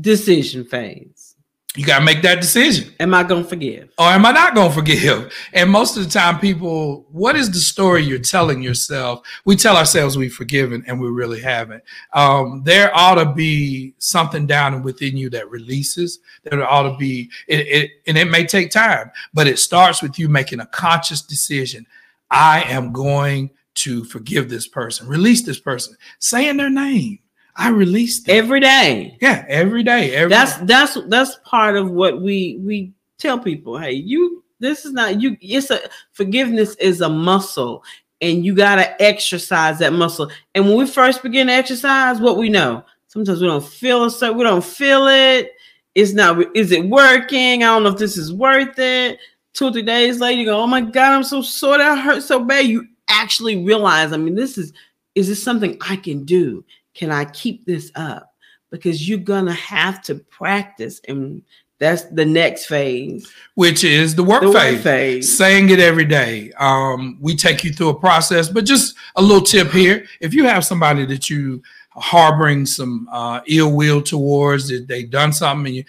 Decision 0.00 0.64
phase 0.64 1.33
you 1.76 1.84
got 1.84 1.98
to 1.98 2.04
make 2.04 2.22
that 2.22 2.40
decision. 2.40 2.94
Am 3.00 3.12
I 3.14 3.24
going 3.24 3.42
to 3.42 3.48
forgive? 3.48 3.90
Or 3.98 4.06
am 4.06 4.24
I 4.24 4.30
not 4.30 4.54
going 4.54 4.68
to 4.68 4.74
forgive? 4.74 5.32
And 5.52 5.70
most 5.70 5.96
of 5.96 6.04
the 6.04 6.10
time, 6.10 6.38
people, 6.38 7.04
what 7.10 7.34
is 7.34 7.50
the 7.50 7.58
story 7.58 8.04
you're 8.04 8.20
telling 8.20 8.62
yourself? 8.62 9.26
We 9.44 9.56
tell 9.56 9.76
ourselves 9.76 10.16
we've 10.16 10.32
forgiven 10.32 10.84
and 10.86 11.00
we 11.00 11.08
really 11.08 11.40
haven't. 11.40 11.82
Um, 12.12 12.62
there 12.64 12.96
ought 12.96 13.16
to 13.16 13.32
be 13.32 13.94
something 13.98 14.46
down 14.46 14.84
within 14.84 15.16
you 15.16 15.28
that 15.30 15.50
releases. 15.50 16.20
There 16.44 16.64
ought 16.64 16.88
to 16.88 16.96
be, 16.96 17.28
it, 17.48 17.66
it, 17.66 17.90
and 18.06 18.16
it 18.16 18.30
may 18.30 18.46
take 18.46 18.70
time, 18.70 19.10
but 19.32 19.48
it 19.48 19.58
starts 19.58 20.00
with 20.00 20.16
you 20.16 20.28
making 20.28 20.60
a 20.60 20.66
conscious 20.66 21.22
decision. 21.22 21.86
I 22.30 22.62
am 22.62 22.92
going 22.92 23.50
to 23.74 24.04
forgive 24.04 24.48
this 24.48 24.68
person, 24.68 25.08
release 25.08 25.42
this 25.42 25.58
person, 25.58 25.96
saying 26.20 26.56
their 26.56 26.70
name 26.70 27.18
I 27.56 27.70
release 27.70 28.20
it. 28.20 28.30
every 28.30 28.60
day. 28.60 29.16
Yeah, 29.20 29.44
every 29.48 29.82
day. 29.82 30.14
Every 30.14 30.28
that's 30.28 30.56
that's 30.58 30.98
that's 31.08 31.36
part 31.44 31.76
of 31.76 31.90
what 31.90 32.20
we 32.20 32.58
we 32.60 32.92
tell 33.18 33.38
people. 33.38 33.78
Hey, 33.78 33.92
you 33.92 34.42
this 34.60 34.84
is 34.84 34.92
not 34.92 35.20
you. 35.20 35.36
It's 35.40 35.70
a 35.70 35.80
forgiveness 36.12 36.74
is 36.76 37.00
a 37.00 37.08
muscle, 37.08 37.84
and 38.20 38.44
you 38.44 38.54
gotta 38.54 39.00
exercise 39.00 39.78
that 39.78 39.92
muscle. 39.92 40.30
And 40.54 40.66
when 40.66 40.76
we 40.76 40.86
first 40.86 41.22
begin 41.22 41.46
to 41.46 41.52
exercise, 41.52 42.20
what 42.20 42.38
we 42.38 42.48
know 42.48 42.84
sometimes 43.14 43.40
we 43.40 43.46
don't 43.46 43.64
feel 43.64 44.04
it. 44.04 44.10
So 44.10 44.32
we 44.32 44.42
don't 44.42 44.64
feel 44.64 45.06
it. 45.06 45.52
It's 45.94 46.12
not. 46.12 46.56
Is 46.56 46.72
it 46.72 46.84
working? 46.84 47.62
I 47.62 47.66
don't 47.66 47.84
know 47.84 47.90
if 47.90 47.98
this 47.98 48.16
is 48.16 48.32
worth 48.32 48.78
it. 48.78 49.18
Two 49.52 49.66
or 49.66 49.72
three 49.72 49.82
days 49.82 50.18
later, 50.18 50.40
you 50.40 50.46
go, 50.46 50.60
"Oh 50.60 50.66
my 50.66 50.80
god, 50.80 51.12
I'm 51.12 51.22
so 51.22 51.40
sore. 51.40 51.78
That 51.78 51.98
hurt 51.98 52.24
so 52.24 52.44
bad." 52.44 52.66
You 52.66 52.88
actually 53.08 53.64
realize. 53.64 54.12
I 54.12 54.16
mean, 54.16 54.34
this 54.34 54.58
is. 54.58 54.72
Is 55.14 55.28
this 55.28 55.40
something 55.40 55.78
I 55.80 55.94
can 55.94 56.24
do? 56.24 56.64
Can 56.94 57.10
I 57.10 57.24
keep 57.26 57.64
this 57.66 57.90
up? 57.94 58.32
Because 58.70 59.08
you're 59.08 59.18
going 59.18 59.46
to 59.46 59.52
have 59.52 60.02
to 60.02 60.16
practice. 60.16 61.00
And 61.06 61.42
that's 61.78 62.04
the 62.04 62.24
next 62.24 62.66
phase, 62.66 63.30
which 63.56 63.84
is 63.84 64.14
the 64.14 64.22
work, 64.22 64.42
the 64.42 64.52
phase. 64.52 64.74
work 64.74 64.82
phase. 64.82 65.36
Saying 65.36 65.70
it 65.70 65.80
every 65.80 66.04
day. 66.04 66.52
Um, 66.58 67.18
we 67.20 67.34
take 67.34 67.64
you 67.64 67.72
through 67.72 67.90
a 67.90 67.98
process, 67.98 68.48
but 68.48 68.64
just 68.64 68.94
a 69.16 69.22
little 69.22 69.42
tip 69.42 69.70
here: 69.70 70.06
if 70.20 70.32
you 70.32 70.44
have 70.44 70.64
somebody 70.64 71.04
that 71.06 71.28
you 71.28 71.62
harboring 71.90 72.64
some 72.64 73.08
uh, 73.10 73.40
ill 73.48 73.72
will 73.72 74.02
towards, 74.02 74.68
that 74.68 74.86
they 74.86 75.02
done 75.02 75.32
something, 75.32 75.66
and 75.66 75.76
you 75.76 75.84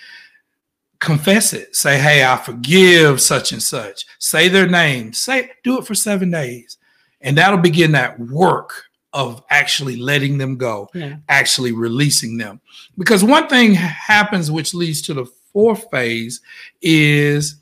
confess 0.99 1.53
it. 1.53 1.75
Say, 1.75 1.99
"Hey, 1.99 2.25
I 2.25 2.35
forgive 2.37 3.21
such 3.21 3.51
and 3.51 3.61
such." 3.61 4.05
Say 4.17 4.49
their 4.49 4.67
name. 4.67 5.13
Say, 5.13 5.51
do 5.63 5.77
it 5.77 5.85
for 5.85 5.95
seven 5.95 6.31
days, 6.31 6.77
and 7.21 7.37
that'll 7.37 7.59
begin 7.59 7.91
that 7.91 8.19
work 8.19 8.85
of 9.15 9.41
actually 9.49 9.95
letting 9.95 10.37
them 10.37 10.57
go, 10.57 10.89
yeah. 10.93 11.15
actually 11.29 11.71
releasing 11.71 12.37
them. 12.37 12.59
Because 12.97 13.23
one 13.23 13.47
thing 13.47 13.73
happens 13.73 14.51
which 14.51 14.73
leads 14.73 15.01
to 15.03 15.13
the 15.13 15.25
fourth 15.53 15.89
phase 15.89 16.41
is 16.81 17.55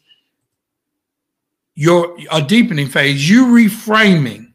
your 1.75 2.17
a 2.31 2.41
deepening 2.41 2.87
phase, 2.87 3.29
you 3.29 3.45
reframing. 3.45 4.53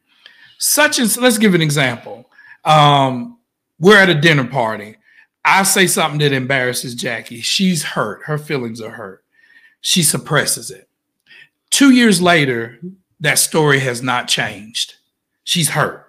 Such 0.59 0.99
as 0.99 1.17
let's 1.17 1.39
give 1.39 1.55
an 1.55 1.63
example. 1.63 2.29
Um, 2.65 3.39
we're 3.79 3.99
at 3.99 4.11
a 4.11 4.21
dinner 4.21 4.49
party. 4.49 4.97
I 5.45 5.63
say 5.63 5.87
something 5.87 6.19
that 6.19 6.33
embarrasses 6.33 6.97
Jackie. 6.97 7.41
She's 7.41 7.85
hurt. 7.85 8.25
Her 8.25 8.39
feelings 8.39 8.81
are 8.81 8.91
hurt. 8.91 9.25
She 9.81 10.03
suppresses 10.03 10.73
it. 10.73 10.89
Two 11.71 11.93
years 11.93 12.21
later, 12.21 12.81
that 13.21 13.39
story 13.39 13.79
has 13.79 14.03
not 14.03 14.27
changed. 14.27 14.95
She's 15.45 15.71
hurt 15.71 16.08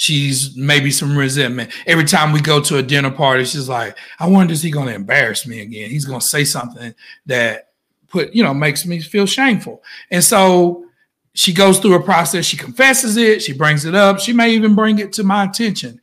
she's 0.00 0.56
maybe 0.56 0.90
some 0.90 1.14
resentment. 1.14 1.70
Every 1.86 2.06
time 2.06 2.32
we 2.32 2.40
go 2.40 2.58
to 2.62 2.78
a 2.78 2.82
dinner 2.82 3.10
party, 3.10 3.44
she's 3.44 3.68
like, 3.68 3.98
I 4.18 4.28
wonder 4.28 4.54
is 4.54 4.62
he 4.62 4.70
gonna 4.70 4.92
embarrass 4.92 5.46
me 5.46 5.60
again? 5.60 5.90
He's 5.90 6.06
gonna 6.06 6.22
say 6.22 6.42
something 6.42 6.94
that 7.26 7.72
put, 8.08 8.34
you 8.34 8.42
know, 8.42 8.54
makes 8.54 8.86
me 8.86 9.02
feel 9.02 9.26
shameful. 9.26 9.82
And 10.10 10.24
so 10.24 10.86
she 11.34 11.52
goes 11.52 11.78
through 11.78 11.96
a 11.96 12.02
process, 12.02 12.46
she 12.46 12.56
confesses 12.56 13.18
it, 13.18 13.42
she 13.42 13.52
brings 13.52 13.84
it 13.84 13.94
up, 13.94 14.20
she 14.20 14.32
may 14.32 14.52
even 14.52 14.74
bring 14.74 14.98
it 14.98 15.12
to 15.12 15.22
my 15.22 15.44
attention. 15.44 16.00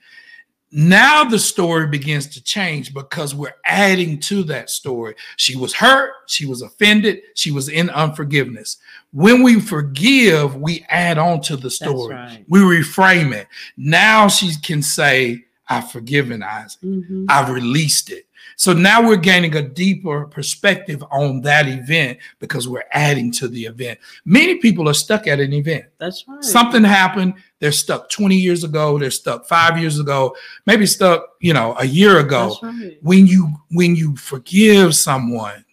Now 0.72 1.24
the 1.24 1.40
story 1.40 1.88
begins 1.88 2.28
to 2.28 2.44
change 2.44 2.94
because 2.94 3.34
we're 3.34 3.56
adding 3.66 4.20
to 4.22 4.44
that 4.44 4.70
story. 4.70 5.16
She 5.38 5.56
was 5.56 5.74
hurt, 5.74 6.12
she 6.28 6.46
was 6.46 6.62
offended, 6.62 7.22
she 7.36 7.52
was 7.52 7.70
in 7.70 7.90
unforgiveness. 7.90 8.78
When 9.12 9.44
we 9.44 9.62
forgive, 9.62 10.58
we 10.58 10.86
add 10.90 11.18
on 11.18 11.42
to 11.42 11.56
the 11.56 11.70
story. 11.70 12.16
Right. 12.16 12.46
We 12.50 12.60
reframe 12.60 13.34
it. 13.34 13.48
Now 13.78 14.28
she 14.28 14.52
can 14.62 14.82
say, 14.82 15.46
I've 15.70 15.92
forgiven 15.92 16.44
Isaac. 16.44 16.82
Mm-hmm. 16.82 17.26
I've 17.30 17.50
released 17.50 18.10
it. 18.10 18.27
So 18.56 18.74
now 18.74 19.06
we're 19.06 19.18
gaining 19.18 19.56
a 19.56 19.62
deeper 19.62 20.26
perspective 20.26 21.04
on 21.12 21.42
that 21.42 21.68
event 21.68 22.20
because 22.40 22.68
we're 22.68 22.86
adding 22.92 23.32
to 23.34 23.48
the 23.48 23.66
event. 23.66 24.00
Many 24.26 24.56
people 24.56 24.88
are 24.90 24.94
stuck 24.94 25.28
at 25.28 25.40
an 25.40 25.54
event. 25.54 25.86
That's 25.98 26.26
right. 26.28 26.44
Something 26.44 26.84
happened. 26.84 27.36
They're 27.60 27.72
stuck 27.72 28.10
20 28.10 28.36
years 28.36 28.64
ago. 28.64 28.98
They're 28.98 29.12
stuck 29.12 29.48
five 29.48 29.78
years 29.80 30.00
ago, 30.00 30.36
maybe 30.66 30.86
stuck, 30.86 31.28
you 31.40 31.54
know, 31.54 31.76
a 31.80 31.86
year 31.86 32.20
ago. 32.20 32.58
Right. 32.62 32.98
When 33.02 33.28
you 33.28 33.54
when 33.72 33.96
you 33.96 34.16
forgive 34.16 34.96
someone, 34.96 35.66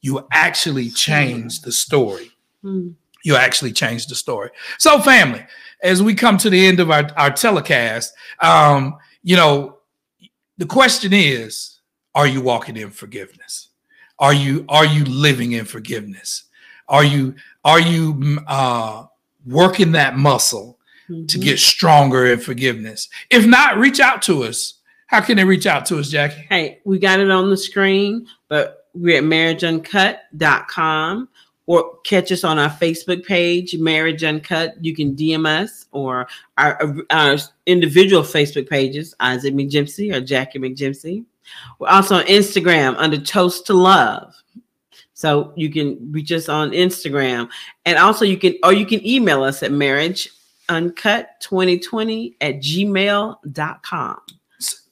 you 0.00 0.26
actually 0.30 0.90
change 0.90 1.62
the 1.62 1.72
story. 1.72 2.30
Hmm. 2.62 2.90
You 3.24 3.34
actually 3.34 3.72
change 3.72 4.06
the 4.06 4.14
story. 4.14 4.50
So, 4.78 5.00
family, 5.00 5.44
as 5.82 6.02
we 6.02 6.14
come 6.14 6.38
to 6.38 6.50
the 6.50 6.66
end 6.66 6.78
of 6.80 6.90
our, 6.90 7.10
our 7.16 7.30
telecast, 7.30 8.14
um, 8.40 8.96
you 9.22 9.34
know, 9.34 9.78
the 10.58 10.66
question 10.66 11.12
is 11.12 11.75
are 12.16 12.26
you 12.26 12.40
walking 12.40 12.78
in 12.78 12.90
forgiveness? 12.90 13.68
Are 14.18 14.32
you 14.32 14.64
are 14.68 14.86
you 14.86 15.04
living 15.04 15.52
in 15.52 15.66
forgiveness? 15.66 16.44
Are 16.88 17.04
you 17.04 17.34
are 17.64 17.78
you 17.78 18.38
uh, 18.46 19.04
working 19.44 19.92
that 19.92 20.16
muscle 20.16 20.78
mm-hmm. 21.08 21.26
to 21.26 21.38
get 21.38 21.58
stronger 21.58 22.26
in 22.26 22.40
forgiveness? 22.40 23.10
If 23.30 23.46
not, 23.46 23.76
reach 23.76 24.00
out 24.00 24.22
to 24.22 24.44
us. 24.44 24.74
How 25.08 25.20
can 25.20 25.36
they 25.36 25.44
reach 25.44 25.66
out 25.66 25.84
to 25.86 25.98
us, 25.98 26.08
Jackie? 26.08 26.46
Hey, 26.48 26.80
we 26.84 26.98
got 26.98 27.20
it 27.20 27.30
on 27.30 27.50
the 27.50 27.56
screen, 27.56 28.26
but 28.48 28.86
we're 28.94 29.18
at 29.18 29.24
marriageuncut.com 29.24 31.28
or 31.66 31.98
catch 32.04 32.32
us 32.32 32.44
on 32.44 32.58
our 32.58 32.70
Facebook 32.70 33.26
page, 33.26 33.76
Marriage 33.76 34.24
Uncut. 34.24 34.82
You 34.82 34.94
can 34.94 35.14
DM 35.14 35.46
us 35.46 35.86
or 35.92 36.28
our, 36.56 36.96
our 37.10 37.36
individual 37.66 38.22
Facebook 38.22 38.70
pages, 38.70 39.14
Isaac 39.20 39.52
McJimsey 39.52 40.14
or 40.14 40.20
Jackie 40.20 40.58
McJimsey. 40.58 41.24
We're 41.78 41.88
also 41.88 42.16
on 42.16 42.24
Instagram 42.24 42.96
under 42.98 43.18
Toast 43.18 43.66
to 43.66 43.74
Love. 43.74 44.34
So 45.14 45.52
you 45.56 45.72
can 45.72 46.12
reach 46.12 46.32
us 46.32 46.48
on 46.48 46.72
Instagram. 46.72 47.48
And 47.84 47.98
also 47.98 48.24
you 48.24 48.36
can 48.36 48.54
or 48.62 48.72
you 48.72 48.86
can 48.86 49.04
email 49.06 49.42
us 49.42 49.62
at 49.62 49.70
marriageuncut2020 49.70 52.34
at 52.40 52.56
gmail.com. 52.56 54.16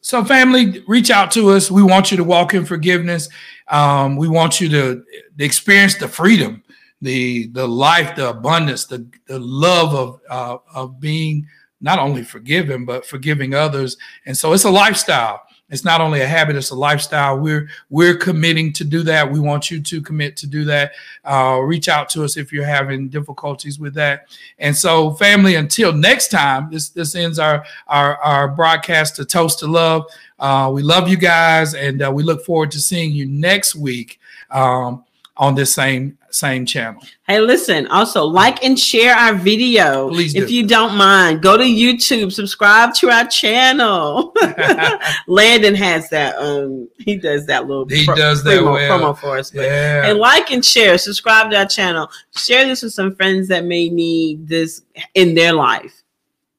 So 0.01 0.25
family, 0.25 0.85
reach 0.87 1.11
out 1.11 1.31
to 1.33 1.51
us. 1.51 1.71
We 1.71 1.83
want 1.83 2.11
you 2.11 2.19
to 2.19 2.25
walk 2.25 2.53
in 2.53 2.67
forgiveness. 2.67 3.29
Um, 3.69 4.17
we 4.17 4.29
want 4.29 4.61
you 4.61 4.69
to 4.69 5.03
experience 5.39 5.97
the 5.97 6.09
freedom, 6.09 6.63
the 7.01 7.47
the 7.49 7.67
life, 7.67 8.15
the 8.17 8.29
abundance, 8.31 8.85
the, 8.85 9.07
the 9.27 9.39
love 9.39 9.95
of 9.95 10.21
uh, 10.29 10.59
of 10.75 11.01
being 11.01 11.47
not 11.81 11.99
only 11.99 12.23
forgiven, 12.23 12.85
but 12.87 13.07
forgiving 13.07 13.55
others. 13.55 13.97
And 14.25 14.37
so 14.37 14.53
it's 14.55 14.65
a 14.65 14.71
lifestyle. 14.71 15.43
It's 15.71 15.85
not 15.85 16.01
only 16.01 16.21
a 16.21 16.27
habit; 16.27 16.57
it's 16.57 16.71
a 16.71 16.75
lifestyle. 16.75 17.39
We're 17.39 17.69
we're 17.89 18.17
committing 18.17 18.73
to 18.75 18.85
do 18.85 19.03
that. 19.05 19.31
We 19.31 19.41
want 19.41 19.71
you 19.71 19.81
to 19.81 20.03
commit 20.03 20.37
to 20.39 20.47
do 20.47 20.65
that. 20.65 20.93
Uh, 21.25 21.61
reach 21.63 21.89
out 21.89 22.11
to 22.11 22.25
us 22.25 22.37
if 22.37 22.53
you're 22.53 22.67
having 22.67 23.09
difficulties 23.09 23.79
with 23.79 23.95
that. 23.95 24.29
And 24.59 24.77
so, 24.77 25.15
family, 25.15 25.55
until 25.55 25.93
next 25.93 26.29
time, 26.29 26.69
this 26.71 26.91
this 26.91 27.15
ends 27.15 27.39
our 27.39 27.65
our 27.87 28.17
our 28.19 28.49
broadcast 28.49 29.17
to 29.17 29.25
toast 29.25 29.61
to 29.61 29.67
love. 29.67 30.05
Uh, 30.39 30.71
we 30.73 30.83
love 30.83 31.09
you 31.09 31.17
guys, 31.17 31.75
and 31.75 32.03
uh, 32.03 32.13
we 32.13 32.23
look 32.23 32.45
forward 32.45 32.71
to 32.73 32.79
seeing 32.81 33.13
you 33.13 33.27
next 33.27 33.75
week. 33.75 34.21
Um, 34.51 35.05
on 35.37 35.55
this 35.55 35.75
same 35.75 36.17
same 36.35 36.67
channel. 36.67 37.01
Hey, 37.27 37.41
listen, 37.41 37.87
also 37.87 38.25
like 38.25 38.65
and 38.65 38.79
share 38.79 39.15
our 39.15 39.35
video. 39.35 40.09
Please 40.09 40.35
do. 40.35 40.43
If 40.43 40.51
you 40.51 40.67
don't 40.67 40.97
mind, 40.97 41.43
go 41.43 41.57
to 41.57 41.65
YouTube, 41.65 42.33
subscribe 42.33 42.93
to 42.95 43.11
our 43.11 43.27
channel. 43.27 44.35
Landon 45.29 45.75
has 45.75 46.11
that 46.11 46.37
um 46.37 46.89
he 46.99 47.17
does 47.17 47.47
that 47.47 47.67
little 47.67 47.87
he 47.89 48.05
pro- 48.05 48.17
does 48.17 48.43
that 48.45 48.61
promo, 48.61 48.73
well. 48.73 49.01
promo 49.01 49.19
for 49.19 49.39
us. 49.39 49.51
But, 49.51 49.63
yeah. 49.63 50.07
And 50.07 50.19
like 50.19 50.51
and 50.51 50.65
share, 50.65 50.99
subscribe 50.99 51.51
to 51.53 51.59
our 51.59 51.67
channel. 51.67 52.11
Share 52.37 52.67
this 52.67 52.83
with 52.83 52.93
some 52.93 53.15
friends 53.15 53.49
that 53.49 53.65
may 53.65 53.89
need 53.89 54.49
this 54.49 54.83
in 55.15 55.35
their 55.35 55.53
life. 55.53 56.03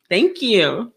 Thank 0.09 0.41
you. 0.41 0.93